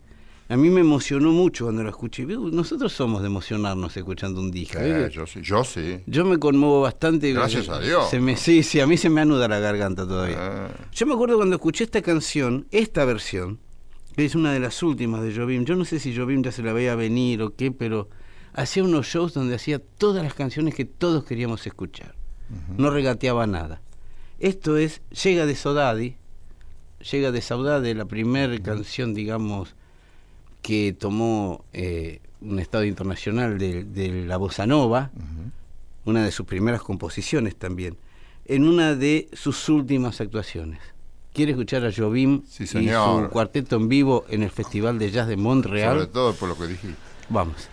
[0.49, 2.25] A mí me emocionó mucho cuando la escuché.
[2.25, 4.79] Nosotros somos de emocionarnos escuchando un disco.
[4.79, 5.41] Eh, yo sí.
[5.41, 5.99] Yo sí.
[6.05, 7.33] Yo me conmuevo bastante.
[7.33, 8.09] Gracias a Dios.
[8.09, 10.37] Se me, sí, sí, a mí se me anuda la garganta todavía.
[10.39, 10.69] Ah.
[10.93, 13.59] Yo me acuerdo cuando escuché esta canción, esta versión,
[14.15, 15.65] que es una de las últimas de Jobim.
[15.65, 18.07] Yo no sé si Jobim ya se la veía venir o qué, pero
[18.53, 22.15] hacía unos shows donde hacía todas las canciones que todos queríamos escuchar.
[22.77, 23.81] No regateaba nada.
[24.39, 26.15] Esto es Llega de Sodadi,
[27.11, 29.75] Llega de Saudade, la primera canción, digamos,
[30.61, 35.11] que tomó eh, un estado internacional de, de la bossa nova,
[36.05, 37.97] una de sus primeras composiciones también,
[38.45, 40.79] en una de sus últimas actuaciones.
[41.33, 45.27] ¿Quiere escuchar a Jobim Sí, y su cuarteto en vivo en el Festival de Jazz
[45.27, 45.93] de Montreal?
[45.93, 46.97] Sobre todo por lo que dijiste.
[47.29, 47.69] Vamos.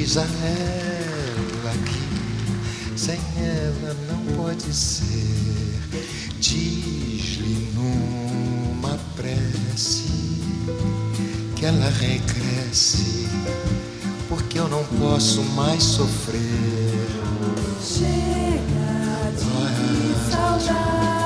[0.00, 5.78] Diz a ela que sem ela não pode ser.
[6.38, 10.08] Diz-lhe numa prece
[11.54, 13.28] que ela regresse,
[14.28, 16.40] porque eu não posso mais sofrer.
[17.82, 21.19] Chega de saudade,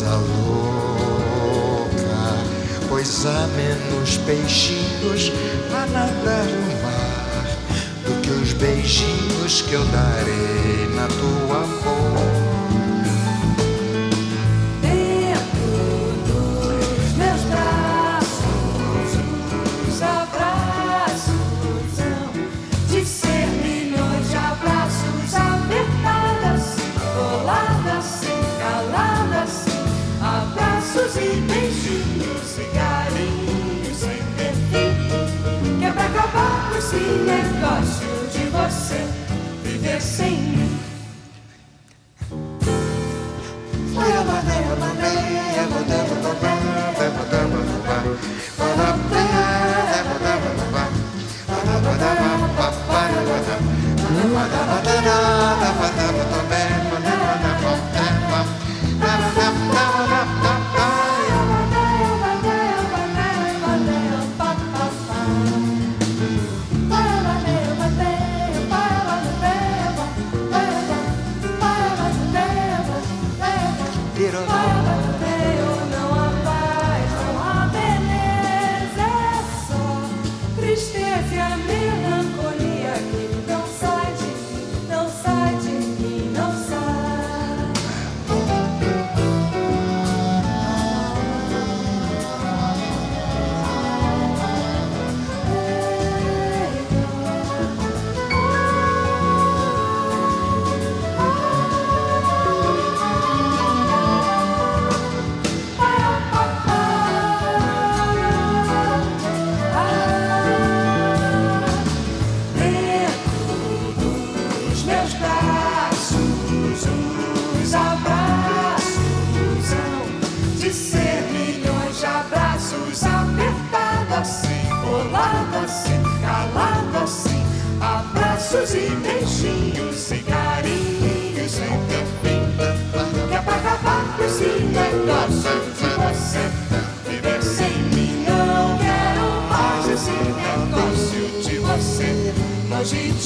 [0.00, 1.90] coisa louca.
[2.88, 5.30] Pois há menos peixinhos
[5.74, 7.46] a nadar no mar
[8.04, 11.49] do que os beijinhos que eu darei na tua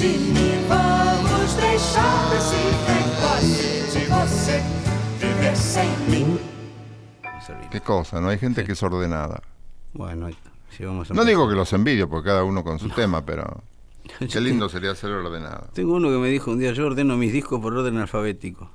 [0.08, 0.68] mim.
[0.68, 4.62] Vamos deixar esse negócio de você
[5.20, 5.88] viver sem.
[7.46, 7.68] Servir.
[7.70, 8.20] ¿Qué cosa?
[8.20, 9.42] No hay gente que es ordenada.
[9.92, 10.28] Bueno,
[10.70, 13.62] si vamos a No digo que los envidio, porque cada uno con su tema, pero
[14.32, 15.68] qué lindo sería ser ordenado.
[15.74, 18.70] Tengo uno que me dijo un día, yo ordeno mis discos por orden alfabético.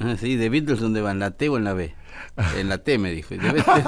[0.00, 1.18] Ah, sí, de Beatles, ¿dónde van?
[1.18, 1.92] ¿La T o en la B?
[2.56, 3.34] En la T, me dijo.
[3.34, 3.82] Debe, te-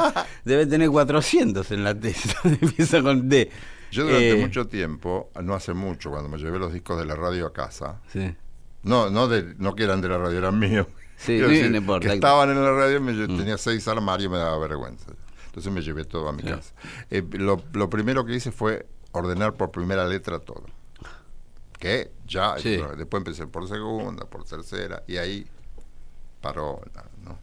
[0.44, 2.12] debe tener 400 en la T.
[2.60, 3.48] Empieza con D.
[3.90, 7.14] Yo durante Eh, mucho tiempo, no hace mucho, cuando me llevé los discos de la
[7.16, 8.34] radio a casa, Sí.
[8.82, 10.86] no, no, de, no que eran de la radio, eran míos.
[11.20, 12.08] Sí, no decir, importa.
[12.08, 13.36] Que estaban en la radio, me Mm.
[13.36, 15.12] tenía seis armarios y me daba vergüenza.
[15.46, 16.72] Entonces me llevé todo a mi casa.
[17.10, 20.64] Eh, lo, lo primero que hice fue ordenar por primera letra todo.
[21.78, 22.80] Que ya, Sí.
[22.96, 25.46] después empecé por segunda, por tercera, y ahí
[26.40, 26.80] paró.
[27.22, 27.38] ¿no?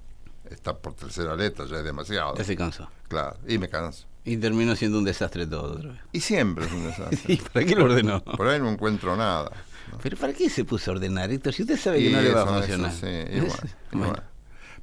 [0.50, 2.34] Está por tercera letra, ya es demasiado.
[2.36, 2.90] Ya se cansó.
[3.10, 4.07] Claro, y me canso.
[4.28, 6.02] Y terminó siendo un desastre todo otra vez.
[6.12, 7.20] Y siempre es un desastre.
[7.34, 8.22] ¿Y para qué lo ordenó?
[8.22, 9.52] Por ahí no encuentro nada.
[9.90, 10.00] ¿no?
[10.04, 11.54] ¿Pero para qué se puso a ordenar, Héctor?
[11.54, 12.92] Si usted sabe que no le va a eso funcionar.
[12.92, 14.22] sí, bueno.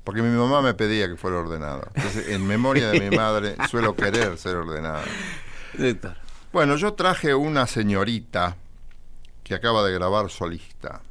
[0.03, 1.87] Porque mi mamá me pedía que fuera ordenado.
[1.95, 5.03] Entonces, en memoria de mi madre, suelo querer ser ordenado.
[5.79, 6.17] Héctor.
[6.51, 8.57] Bueno, yo traje una señorita
[9.43, 11.03] que acaba de grabar solista.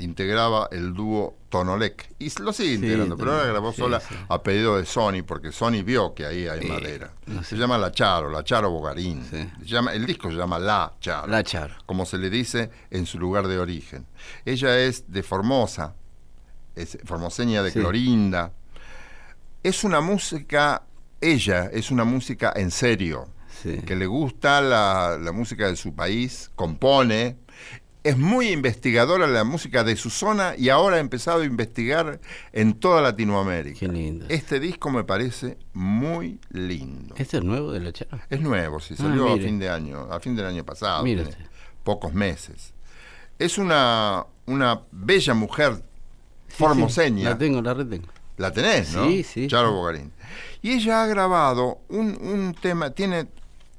[0.00, 2.14] Integraba el dúo Tonolec.
[2.18, 4.14] Y lo sigue integrando, pero ahora grabó sí, sola sí.
[4.28, 7.12] a pedido de Sony, porque Sony vio que ahí hay Eh, madera.
[7.26, 7.50] no sé.
[7.50, 9.24] Se llama La Charo, La Charo Bogarín.
[9.28, 11.26] Se llama, el disco se llama La Charo.
[11.26, 11.74] La Charo.
[11.86, 14.06] Como se le dice en su lugar de origen.
[14.44, 15.94] Ella es de Formosa,
[16.74, 17.72] es formoseña de.
[17.72, 18.52] Clorinda.
[19.62, 20.82] Es una música,
[21.20, 23.28] ella es una música en serio
[23.62, 23.78] Sí.
[23.84, 27.38] que le gusta la, la música de su país, compone,
[28.04, 32.20] es muy investigadora de la música de su zona y ahora ha empezado a investigar
[32.52, 33.80] en toda Latinoamérica.
[33.80, 34.26] Qué lindo.
[34.28, 37.14] Este disco me parece muy lindo.
[37.18, 38.18] ¿Este es nuevo de la Charo?
[38.30, 41.24] Es nuevo, sí, Ah, salió a fin de año, a fin del año pasado, tiene
[41.84, 42.72] pocos meses.
[43.38, 45.82] Es una, una bella mujer
[46.48, 47.30] formoseña.
[47.30, 48.08] La tengo, la retengo.
[48.36, 49.06] La tenés, ¿no?
[49.06, 49.74] Sí, sí, Charo sí.
[49.74, 50.12] Bogarín.
[50.62, 53.26] Y ella ha grabado un, un tema, tiene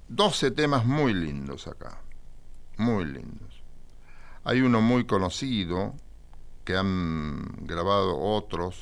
[0.10, 2.02] 12 temas muy lindos acá.
[2.78, 3.49] Muy lindos.
[4.50, 5.94] Hay uno muy conocido
[6.66, 8.78] que han grabado otros,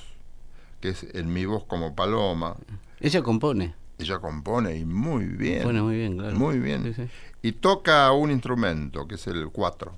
[0.79, 2.55] que es En mi voz como paloma.
[3.01, 3.75] Ella compone.
[3.99, 5.57] Ella compone y muy bien.
[5.63, 6.37] Compone muy bien, claro.
[6.37, 6.83] Muy bien.
[6.83, 7.09] Sí, sí.
[7.41, 9.97] Y toca un instrumento, que es el cuatro.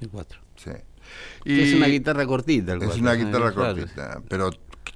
[0.00, 0.38] El cuatro.
[0.54, 0.70] Sí.
[1.42, 2.74] Que es Y una guitarra cortita.
[2.74, 3.24] el Es cuatro, una ¿no?
[3.24, 4.50] guitarra cortita, pero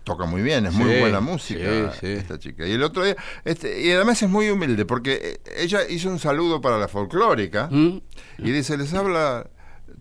[0.05, 2.13] toca muy bien, es muy buena música sí, sí.
[2.13, 2.65] esta chica.
[2.65, 6.21] Y el otro día, este, y además es muy humilde, porque eh, ella hizo un
[6.21, 8.01] saludo para la folclórica ¿Mm?
[8.39, 9.51] y dice, les habla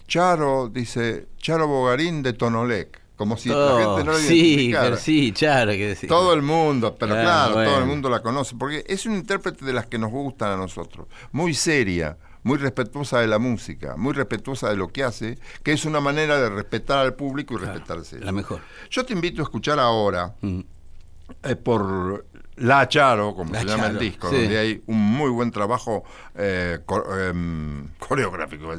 [0.07, 4.97] Charo, dice, Charo Bogarín de Tonolec, como si la Oh, gente no lo sí, pero
[4.97, 6.09] sí, Charo, que decir.
[6.09, 9.65] Todo el mundo, pero Ah, claro, todo el mundo la conoce, porque es un intérprete
[9.65, 14.13] de las que nos gustan a nosotros, muy seria, muy respetuosa de la música, muy
[14.13, 18.19] respetuosa de lo que hace, que es una manera de respetar al público y respetarse.
[18.19, 18.61] La mejor.
[18.91, 20.59] Yo te invito a escuchar ahora, Mm.
[21.43, 22.25] eh, por
[22.57, 24.35] La Charo, como La se llama el disco, sí.
[24.37, 26.03] donde hay un muy buen trabajo
[26.35, 26.79] eh,
[27.29, 28.71] em, coreográfico,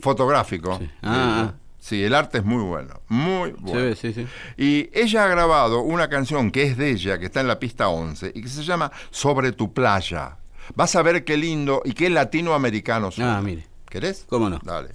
[0.00, 0.78] fotográfico.
[0.78, 0.90] Sí.
[1.02, 3.94] Ah, Eh, Sí, el arte es muy bueno, muy bueno.
[3.94, 4.26] Sí, sí, sí.
[4.56, 7.88] Y ella ha grabado una canción que es de ella, que está en la pista
[7.88, 10.38] 11, y que se llama Sobre tu playa.
[10.74, 13.36] Vas a ver qué lindo y qué latinoamericano suena.
[13.36, 13.66] Ah, mire.
[13.90, 14.24] ¿Querés?
[14.30, 14.60] ¿Cómo no?
[14.64, 14.94] Dale.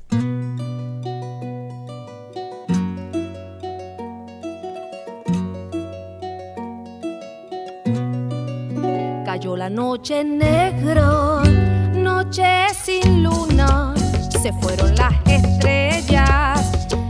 [9.39, 11.41] Cayó la noche negro,
[11.93, 13.93] noche sin luna,
[14.41, 16.59] se fueron las estrellas,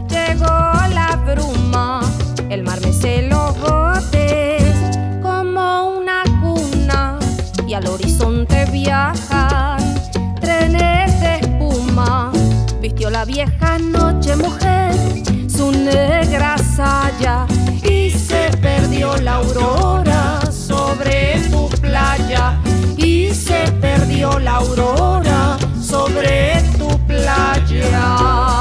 [0.08, 2.00] llegó la bruma,
[2.48, 4.62] el mar mece los botes
[5.20, 7.18] como una cuna
[7.66, 9.82] y al horizonte viajan
[10.40, 12.30] trenes de espuma.
[12.80, 14.94] Vistió la vieja noche mujer
[15.48, 17.48] su negra saya
[17.82, 21.69] y se perdió la aurora sobre tu
[22.96, 28.59] y se perdió la aurora sobre tu playa.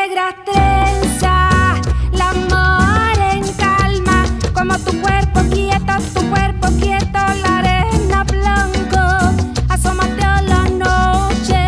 [0.00, 1.80] Negras trenzas
[2.12, 4.24] la mar en calma
[4.54, 9.32] como tu cuerpo quieto tu cuerpo quieto la arena blanca
[9.68, 11.60] asómate a la noche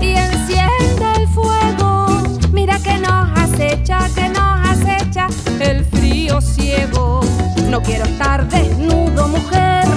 [0.00, 2.22] y enciende el fuego.
[2.52, 5.28] Mira que nos acecha que nos acecha
[5.60, 7.20] el frío ciego.
[7.70, 9.91] No quiero estar desnudo mujer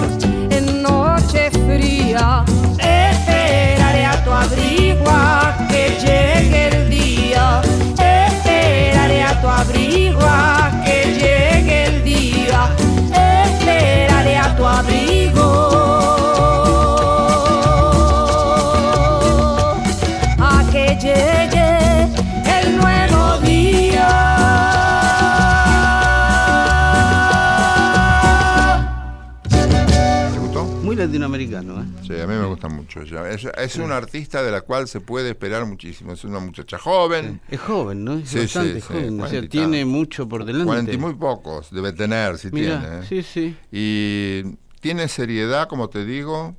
[31.23, 31.85] americano, ¿eh?
[32.05, 33.29] Sí, a mí me gusta mucho ella.
[33.29, 36.13] Es, es una artista de la cual se puede esperar muchísimo.
[36.13, 38.15] Es una muchacha joven, Es joven, ¿no?
[38.15, 39.21] Es Sí, bastante sí, sí, joven.
[39.21, 40.65] o sea, tiene mucho por delante.
[40.65, 42.99] cuarenta y muy pocos, debe tener, si Mirá, tiene.
[42.99, 43.03] ¿eh?
[43.07, 43.57] sí, sí.
[43.71, 46.55] Y tiene seriedad, como te digo,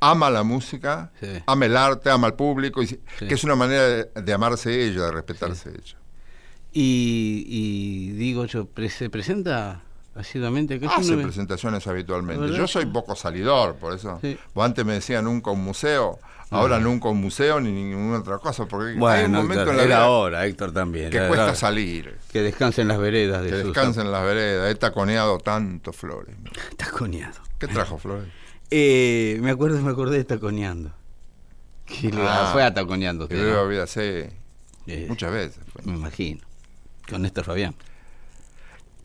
[0.00, 1.10] ama la música,
[1.46, 2.86] ama el arte, ama al público, y,
[3.18, 5.96] que es una manera de, de amarse ella, de respetarse ella.
[6.72, 9.82] Y, y digo yo, ¿se presenta
[10.18, 12.56] asiduamente Hace no me- presentaciones habitualmente.
[12.56, 14.18] Yo soy poco salidor, por eso.
[14.20, 14.36] Sí.
[14.54, 16.18] Vos antes me decían nunca un museo,
[16.50, 19.76] ahora nunca un museo ni ninguna otra cosa, porque hay un Bueno, momento Héctor, en
[19.76, 21.10] la era vida ahora, Héctor también.
[21.10, 21.54] que cuesta hora.
[21.54, 24.70] salir, Que descansen las veredas de que descansen las veredas.
[24.70, 26.34] He taconeado tanto flores.
[26.76, 27.40] Taconeado.
[27.58, 28.28] ¿Qué trajo flores?
[28.70, 30.92] Eh, me acuerdo, me acordé de taconeando.
[31.86, 32.50] Que Ah.
[32.52, 33.28] fue a taconeando.
[33.28, 33.66] Que usted, ¿no?
[33.68, 34.00] vida, sí,
[34.86, 35.58] Eh, muchas veces.
[35.72, 35.82] fue.
[35.84, 36.42] Me imagino.
[37.08, 37.74] Con Néstor Fabián.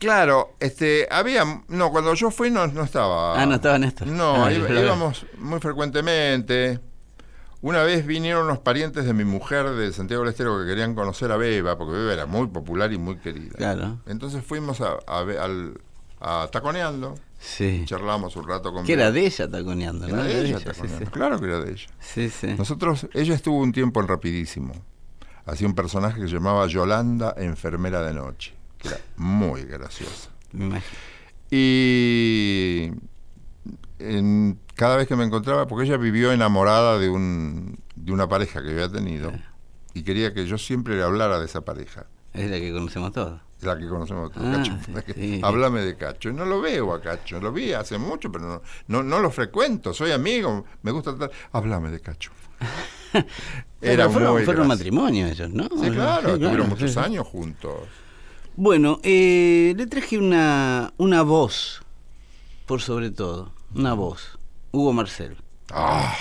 [0.04, 3.40] Claro, este, había, no, cuando yo fui no, no estaba.
[3.40, 4.06] Ah, no estaba Néstor.
[4.08, 6.78] No, Ah, iba- íbamos muy frecuentemente.
[7.62, 11.32] Una vez vinieron unos parientes de mi mujer de Santiago del Estero que querían conocer
[11.32, 13.56] a Beba, porque Beba era muy popular y muy querida.
[13.56, 14.00] Claro.
[14.06, 15.80] Entonces fuimos a, a, al-
[16.20, 17.84] a Taconeando, Sí.
[17.86, 20.14] charlamos un rato con Que era de ella taconeando, ¿no?
[20.16, 21.04] Era de ella, sí.
[21.10, 21.86] Claro que era de ella.
[22.00, 22.48] Sí, sí.
[22.58, 24.74] Nosotros, ella estuvo un tiempo en Rapidísimo.
[25.46, 28.54] Hacía un personaje que se llamaba Yolanda, enfermera de noche,
[28.84, 30.30] que era muy graciosa.
[31.50, 32.90] Y
[33.98, 38.62] en- cada vez que me encontraba, porque ella vivió enamorada de, un, de una pareja
[38.62, 39.32] que había tenido,
[39.94, 43.40] y quería que yo siempre le hablara de esa pareja, Es la que conocemos todos.
[43.60, 44.76] la que conocemos todos, Ah, Cacho.
[44.84, 45.40] sí, la que- sí.
[45.44, 46.32] Háblame de Cacho.
[46.32, 49.94] No lo veo a Cacho, lo vi hace mucho, pero no, no, no lo frecuento,
[49.94, 51.30] soy amigo, me gusta tal.
[51.52, 52.32] Háblame de Cacho.
[53.80, 55.64] Era fueron, muy fueron matrimonio ellos, ¿no?
[55.80, 57.80] Sí, claro, Sí, tuvieron sí, muchos años juntos.
[58.56, 61.82] Bueno, eh, le traje una, una voz,
[62.66, 64.38] por sobre todo, una voz.
[64.72, 65.36] Hugo Marcel,
[65.70, 66.14] Ah,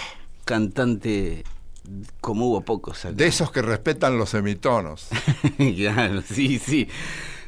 [0.45, 1.43] cantante
[2.21, 3.13] como hubo pocos acá.
[3.13, 5.09] de esos que respetan los semitonos.
[5.75, 6.88] claro, sí, sí.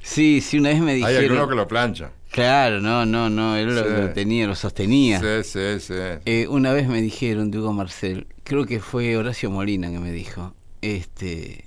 [0.03, 1.23] Sí, sí, una vez me Hay dijeron...
[1.23, 2.11] alguno que lo plancha.
[2.29, 5.19] Claro, no, no, no, él lo tenía, lo sostenía.
[5.19, 5.93] Sí, sí, sí.
[6.25, 10.11] Eh, una vez me dijeron de Hugo Marcel, creo que fue Horacio Molina que me
[10.11, 11.65] dijo, este,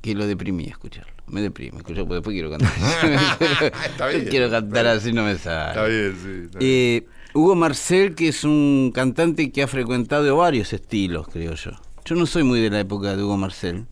[0.00, 1.12] que lo deprimía escucharlo.
[1.30, 2.70] Me deprime, porque después quiero cantar.
[3.86, 5.68] Está bien, quiero cantar está así, no me sale.
[5.68, 6.42] Está bien, sí.
[6.46, 6.70] está bien.
[6.72, 11.70] Eh, Hugo Marcel, que es un cantante que ha frecuentado varios estilos, creo yo.
[12.04, 13.86] Yo no soy muy de la época de Hugo Marcel.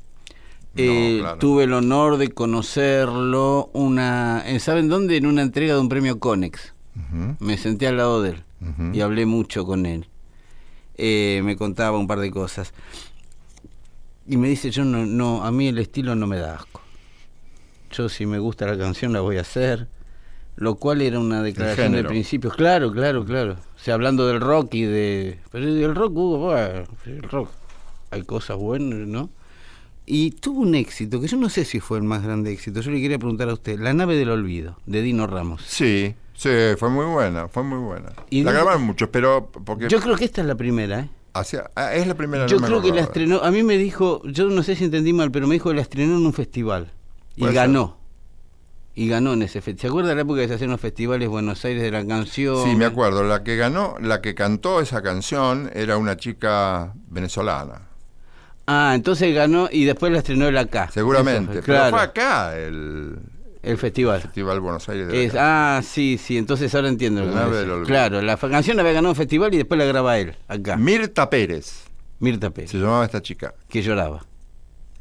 [0.77, 1.39] Eh, claro.
[1.39, 5.17] Tuve el honor de conocerlo una, eh, ¿saben dónde?
[5.17, 6.75] En una entrega de un premio Conex.
[7.39, 8.43] Me senté al lado de él
[8.93, 10.09] y hablé mucho con él.
[10.97, 12.75] Eh, me contaba un par de cosas.
[14.27, 16.83] Y me dice, yo no, no, a mí el estilo no me da asco.
[17.91, 19.89] Yo si me gusta la canción la voy a hacer.
[20.59, 22.55] Lo cual era una declaración de principios.
[22.57, 23.53] Claro, claro, claro.
[23.53, 25.39] O sea, hablando del rock y de...
[25.53, 27.51] Pero el rock, Hugo, bueno, el rock.
[28.11, 29.31] Hay cosas buenas, ¿no?
[30.05, 32.81] Y tuvo un éxito, que yo no sé si fue el más grande éxito.
[32.81, 35.63] Yo le quería preguntar a usted, La nave del olvido, de Dino Ramos.
[35.65, 38.13] Sí, sí, fue muy buena, fue muy buena.
[38.29, 41.11] Y la grabaron muchos, pero porque Yo creo que esta es la primera, ¿eh?
[41.35, 42.47] ah, es la primera.
[42.47, 45.13] Yo no creo que la estrenó, a mí me dijo, yo no sé si entendí
[45.13, 46.91] mal, pero me dijo que la estrenó en un festival
[47.39, 47.97] y Puede ganó.
[48.95, 49.81] Y ganó en ese festival.
[49.81, 52.65] ¿Se acuerda de la época que se hacían los festivales Buenos Aires de la canción?
[52.65, 53.23] Sí, me acuerdo.
[53.23, 57.83] La que ganó, la que cantó esa canción era una chica venezolana.
[58.67, 60.91] Ah, entonces ganó y después la estrenó él acá.
[60.93, 61.53] Seguramente.
[61.53, 63.19] Fue, Pero claro, fue acá el
[63.63, 64.21] el festival.
[64.21, 67.25] Festival Buenos Aires de Es- ah, sí, sí, entonces ahora entiendo.
[67.25, 67.87] lo que.
[67.87, 70.77] Claro, la canción la había ganado un festival y después la graba él, acá.
[70.77, 71.85] Mirta Pérez,
[72.19, 73.55] Mirta Pérez, se llamaba esta chica.
[73.69, 74.25] que lloraba.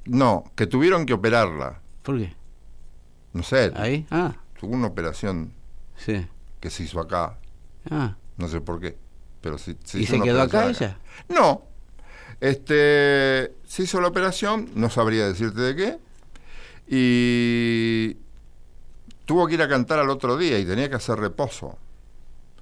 [0.06, 1.82] No, que tuvieron que operarla.
[2.08, 2.34] ¿Por qué?
[3.34, 5.52] No sé, Ahí, ah, tuvo una operación
[5.98, 6.26] sí.
[6.62, 7.38] que se hizo acá.
[7.92, 8.16] Ah.
[8.38, 8.98] No sé por qué.
[9.42, 10.98] Pero sí, se ¿Y hizo se quedó acá ella?
[11.28, 11.64] No.
[12.40, 16.00] Este, se hizo la operación, no sabría decirte de qué.
[16.88, 18.18] Y
[19.26, 21.78] tuvo que ir a cantar al otro día y tenía que hacer reposo.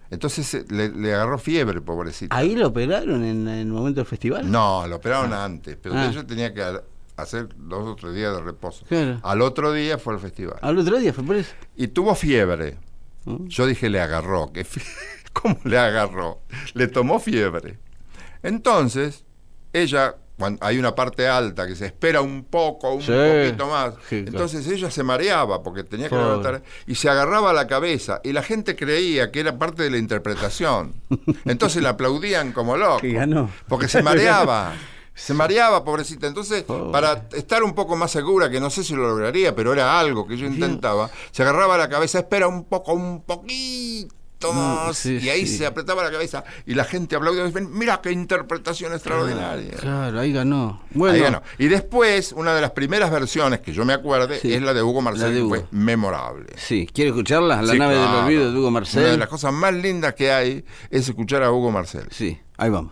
[0.10, 2.36] Entonces eh, le, le agarró fiebre, pobrecita.
[2.36, 4.50] ¿Ahí lo operaron en, en el momento del festival?
[4.50, 6.08] No, lo operaron antes, pero Ah.
[6.08, 6.82] ella tenía que
[7.18, 8.86] hacer dos o tres días de reposo.
[8.88, 9.20] Claro.
[9.24, 10.58] Al otro día fue al festival.
[10.62, 11.54] Al otro día fue por eso.
[11.76, 12.78] Y tuvo fiebre.
[13.26, 13.48] Mm.
[13.48, 14.52] Yo dije, le agarró.
[14.54, 14.66] ¿Qué
[15.34, 16.42] ¿Cómo le agarró?
[16.74, 17.78] Le tomó fiebre.
[18.44, 19.26] Entonces,
[19.74, 23.12] ella, cuando hay una parte alta que se espera un poco, un Sí.
[23.12, 23.96] poquito más.
[24.12, 26.26] Entonces ella se mareaba porque tenía que Pobre.
[26.26, 29.98] levantar y se agarraba la cabeza y la gente creía que era parte de la
[29.98, 30.94] interpretación.
[31.46, 33.02] Entonces la aplaudían como loco.
[33.68, 34.74] Porque se mareaba.
[35.16, 36.28] Se mareaba, pobrecita.
[36.28, 36.92] Entonces, Pobre.
[36.92, 40.28] para estar un poco más segura, que no sé si lo lograría, pero era algo
[40.28, 45.18] que yo intentaba, se agarraba la cabeza, espera un poco, un poquito Tomás, No, sí,
[45.22, 45.60] y ahí sí.
[45.60, 47.50] se apretaba la cabeza y la gente aplaudía.
[47.70, 49.72] Mira qué interpretación extraordinaria.
[49.80, 50.82] Claro, ahí ganó.
[50.92, 51.42] Bueno, Ahí ganó.
[51.58, 54.54] Y después, una de las primeras versiones que yo me acuerde Sí.
[54.54, 56.48] es la de Hugo Marcel, que fue memorable.
[56.58, 57.62] sí, ¿quiere escucharla?
[57.62, 58.12] La nave claro.
[58.18, 59.20] del olvido de Hugo Una de Marcel.
[59.20, 62.08] las cosas más lindas que hay es escuchar a Hugo Marcel.
[62.12, 62.92] Sí, ahí vamos.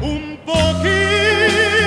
[0.00, 1.83] un poquito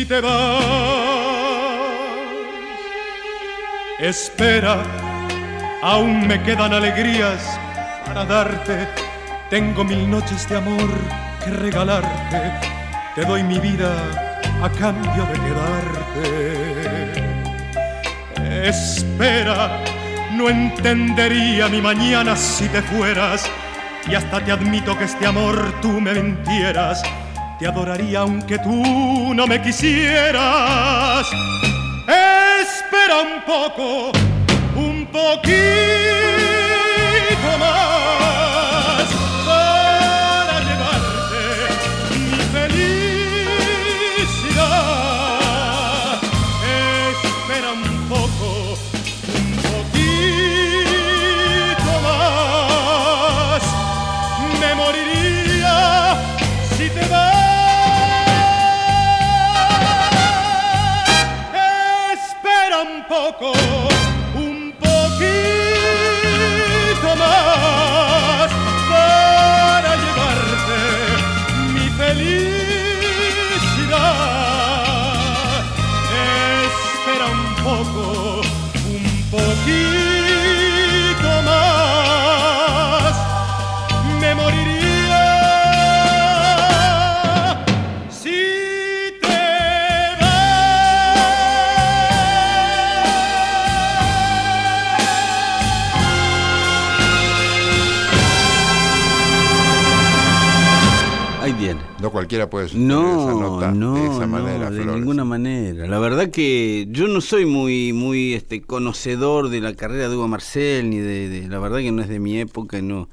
[0.00, 0.64] si te vas.
[3.98, 4.82] Espera,
[5.82, 7.58] aún me quedan alegrías
[8.06, 8.88] para darte.
[9.50, 10.88] Tengo mil noches de amor
[11.44, 12.40] que regalarte.
[13.14, 13.92] Te doy mi vida
[14.62, 16.28] a cambio de quedarte.
[18.68, 19.84] Espera,
[20.32, 23.44] no entendería mi mañana si te fueras.
[24.08, 27.02] Y hasta te admito que este amor tú me mintieras.
[27.60, 31.26] Te adoraría aunque tú no me quisieras.
[32.08, 34.12] Espera un poco,
[34.76, 36.39] un poquito
[63.38, 63.89] un
[102.20, 105.00] cualquiera puede sugerir No, esa nota no, de esa no, manera, de Flores.
[105.00, 105.86] ninguna manera.
[105.86, 110.28] La verdad que yo no soy muy, muy este, conocedor de la carrera de Hugo
[110.28, 113.08] Marcel, ni de, de- la verdad que no es de mi época, no.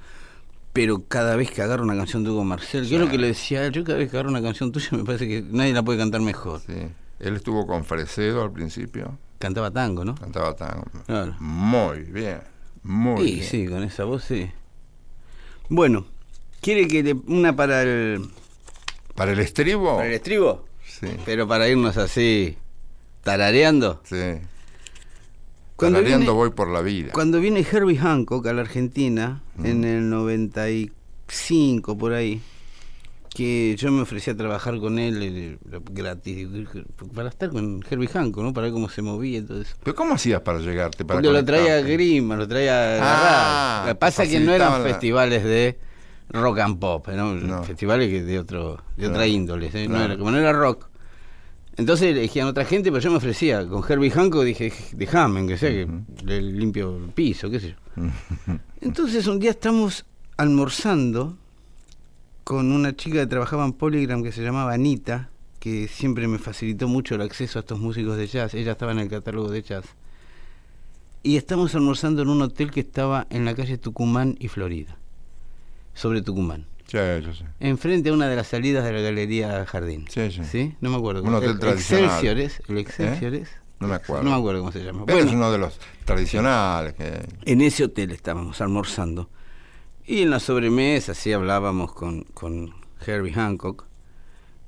[0.74, 3.62] Pero cada vez que agarro una canción de Hugo Marcel, es lo que le decía,
[3.62, 5.84] a él, yo cada vez que agarro una canción tuya me parece que nadie la
[5.84, 6.60] puede cantar mejor.
[6.68, 6.74] Sí.
[7.20, 10.16] Él estuvo con Fresedo al principio, Cantaba tango, ¿no?
[10.16, 11.36] cantaba tan Claro.
[11.40, 12.40] muy bien,
[12.84, 13.44] muy Sí, bien.
[13.46, 14.50] sí, con esa voz sí.
[15.70, 16.06] Bueno,
[16.62, 18.22] ¿quiere que le una para el,
[19.18, 19.96] ¿Para el estribo?
[19.98, 20.64] para el estribo?
[20.86, 22.56] Sí, Pero para irnos así,
[23.24, 24.00] tarareando.
[24.06, 24.16] sí.
[25.76, 27.12] Cuando Tarareando viene- voy por la vida.
[27.12, 29.66] Cuando viene Herbie Hancock a la Argentina, Mm.
[29.66, 32.42] en el 95 por ahí,
[33.30, 35.60] que yo me ofrecí a trabajar con él
[35.92, 36.48] gratis,
[37.14, 38.54] para estar con Herbie Hancock, ¿no?
[38.54, 39.76] Para ver cómo se movía y todo eso.
[39.84, 41.06] ¿Pero cómo hacías para llegarte?
[41.06, 41.82] Para Porque lo traía?
[41.82, 45.78] Grima, lo traía Ah, que pasa es que no eran la- festivales de
[46.30, 47.34] rock and pop, ¿no?
[47.36, 47.64] No.
[47.64, 49.88] festivales que de otro de otra índole, ¿eh?
[49.88, 50.88] No era- como no era rock.
[51.78, 53.68] Entonces elegían otra gente, pero yo me ofrecía.
[53.68, 55.88] Con Herbie Hancock dije, déjame, que sea que
[56.26, 58.04] le limpio el piso, qué sé yo.
[58.82, 60.06] Entonces un día estamos
[60.38, 61.38] almorzando
[62.44, 66.88] con una chica que trabajaba en Polygram que se llamaba Anita, que siempre me facilitó
[66.88, 68.54] mucho el acceso a estos músicos de jazz.
[68.54, 69.86] Ella estaba en el catálogo de jazz.
[71.24, 74.98] y estamos almorzando en un hotel que estaba en la calle Tucumán y Florida,
[75.98, 76.68] sobre Tucumán.
[76.88, 77.44] Sí, yo sé.
[77.60, 80.06] Enfrente a una de las salidas de la Galería Jardín.
[80.10, 80.74] Sí, sí.
[80.80, 81.22] No me acuerdo.
[81.24, 82.06] Un hotel el tradicional.
[82.06, 82.62] Excelsior es.
[82.70, 83.38] El Excelsior ¿Eh?
[83.42, 83.50] es.
[83.80, 84.24] No me acuerdo.
[84.24, 85.04] No me acuerdo cómo se llama.
[85.06, 86.94] Pero Bueno, es uno de los tradicionales.
[86.94, 87.26] Que...
[87.46, 89.30] en ese hotel estábamos almorzando.
[90.06, 92.74] Y en la sobremesa, sí, hablábamos con, con
[93.06, 93.86] Herbie Hancock.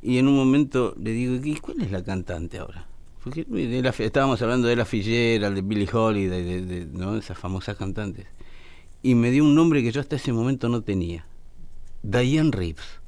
[0.02, 2.86] Y en un momento le digo, ¿y cuál es la cantante ahora?
[3.24, 7.16] Porque de la- estábamos hablando de la Fitzgerald, de Billie Holiday, de, de, ¿no?
[7.18, 8.28] esas famosas cantantes.
[9.02, 11.26] Y me dio un nombre que yo hasta ese momento no tenía.
[12.04, 13.00] Diane Reeves.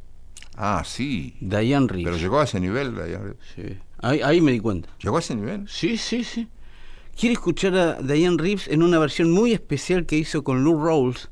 [0.56, 1.36] Ah, sí.
[1.40, 2.06] Diane Reeves.
[2.06, 2.96] Pero llegó a ese nivel.
[2.96, 3.34] Diane.
[3.56, 3.78] Sí.
[4.00, 4.90] Ahí, ahí me di cuenta.
[5.02, 5.68] ¿Llegó a ese nivel?
[5.68, 6.48] Sí, sí, sí.
[7.18, 11.30] Quiere escuchar a Diane Reeves en una versión muy especial que hizo con Lou Rawls.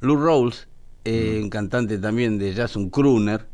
[0.00, 0.68] Lou Rawls,
[1.04, 3.46] eh, un cantante también de jazz, un crooner,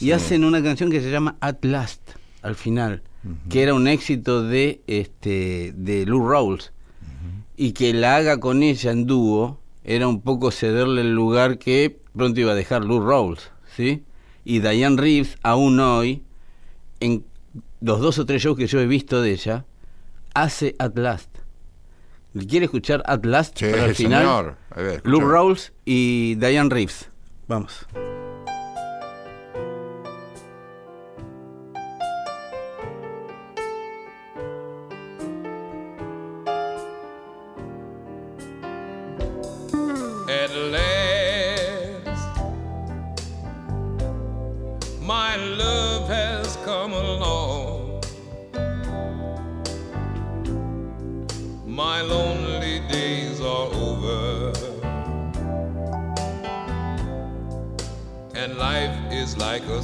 [0.00, 2.00] y hacen una canción que se llama At Last,
[2.42, 3.02] al final,
[3.48, 6.72] que era un éxito de, este, de Lou Rawls.
[7.56, 11.98] Y que la haga con ella en dúo era un poco cederle el lugar que
[12.16, 14.02] pronto iba a dejar Lou Rawls, ¿sí?
[14.44, 16.22] Y Diane Reeves, aún hoy,
[17.00, 17.24] en
[17.80, 19.64] los dos o tres shows que yo he visto de ella,
[20.34, 21.28] hace At Last.
[22.48, 24.22] ¿Quiere escuchar At Last Sí, para el final?
[24.22, 24.56] señor.
[24.74, 25.20] Ver, Lou.
[25.20, 27.10] Rawls y Diane Reeves.
[27.46, 27.86] Vamos.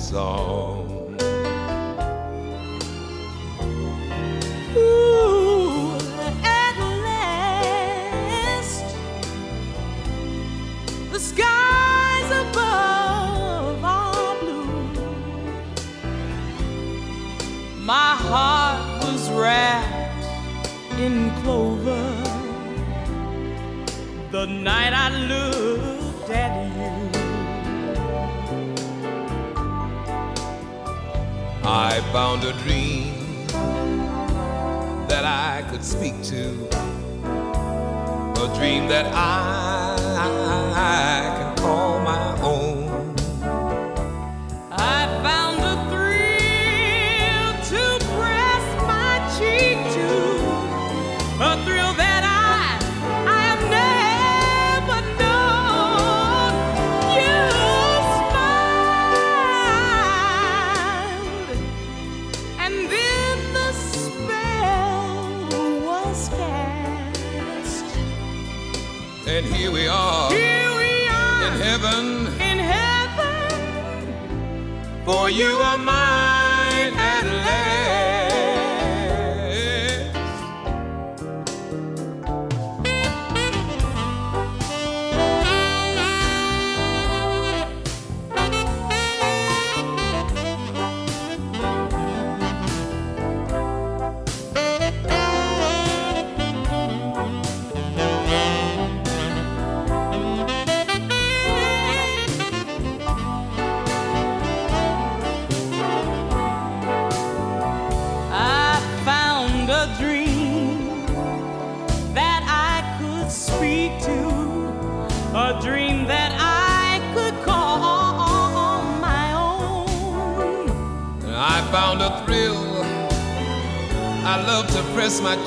[0.01, 1.00] us all.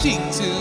[0.04, 0.53] teaching to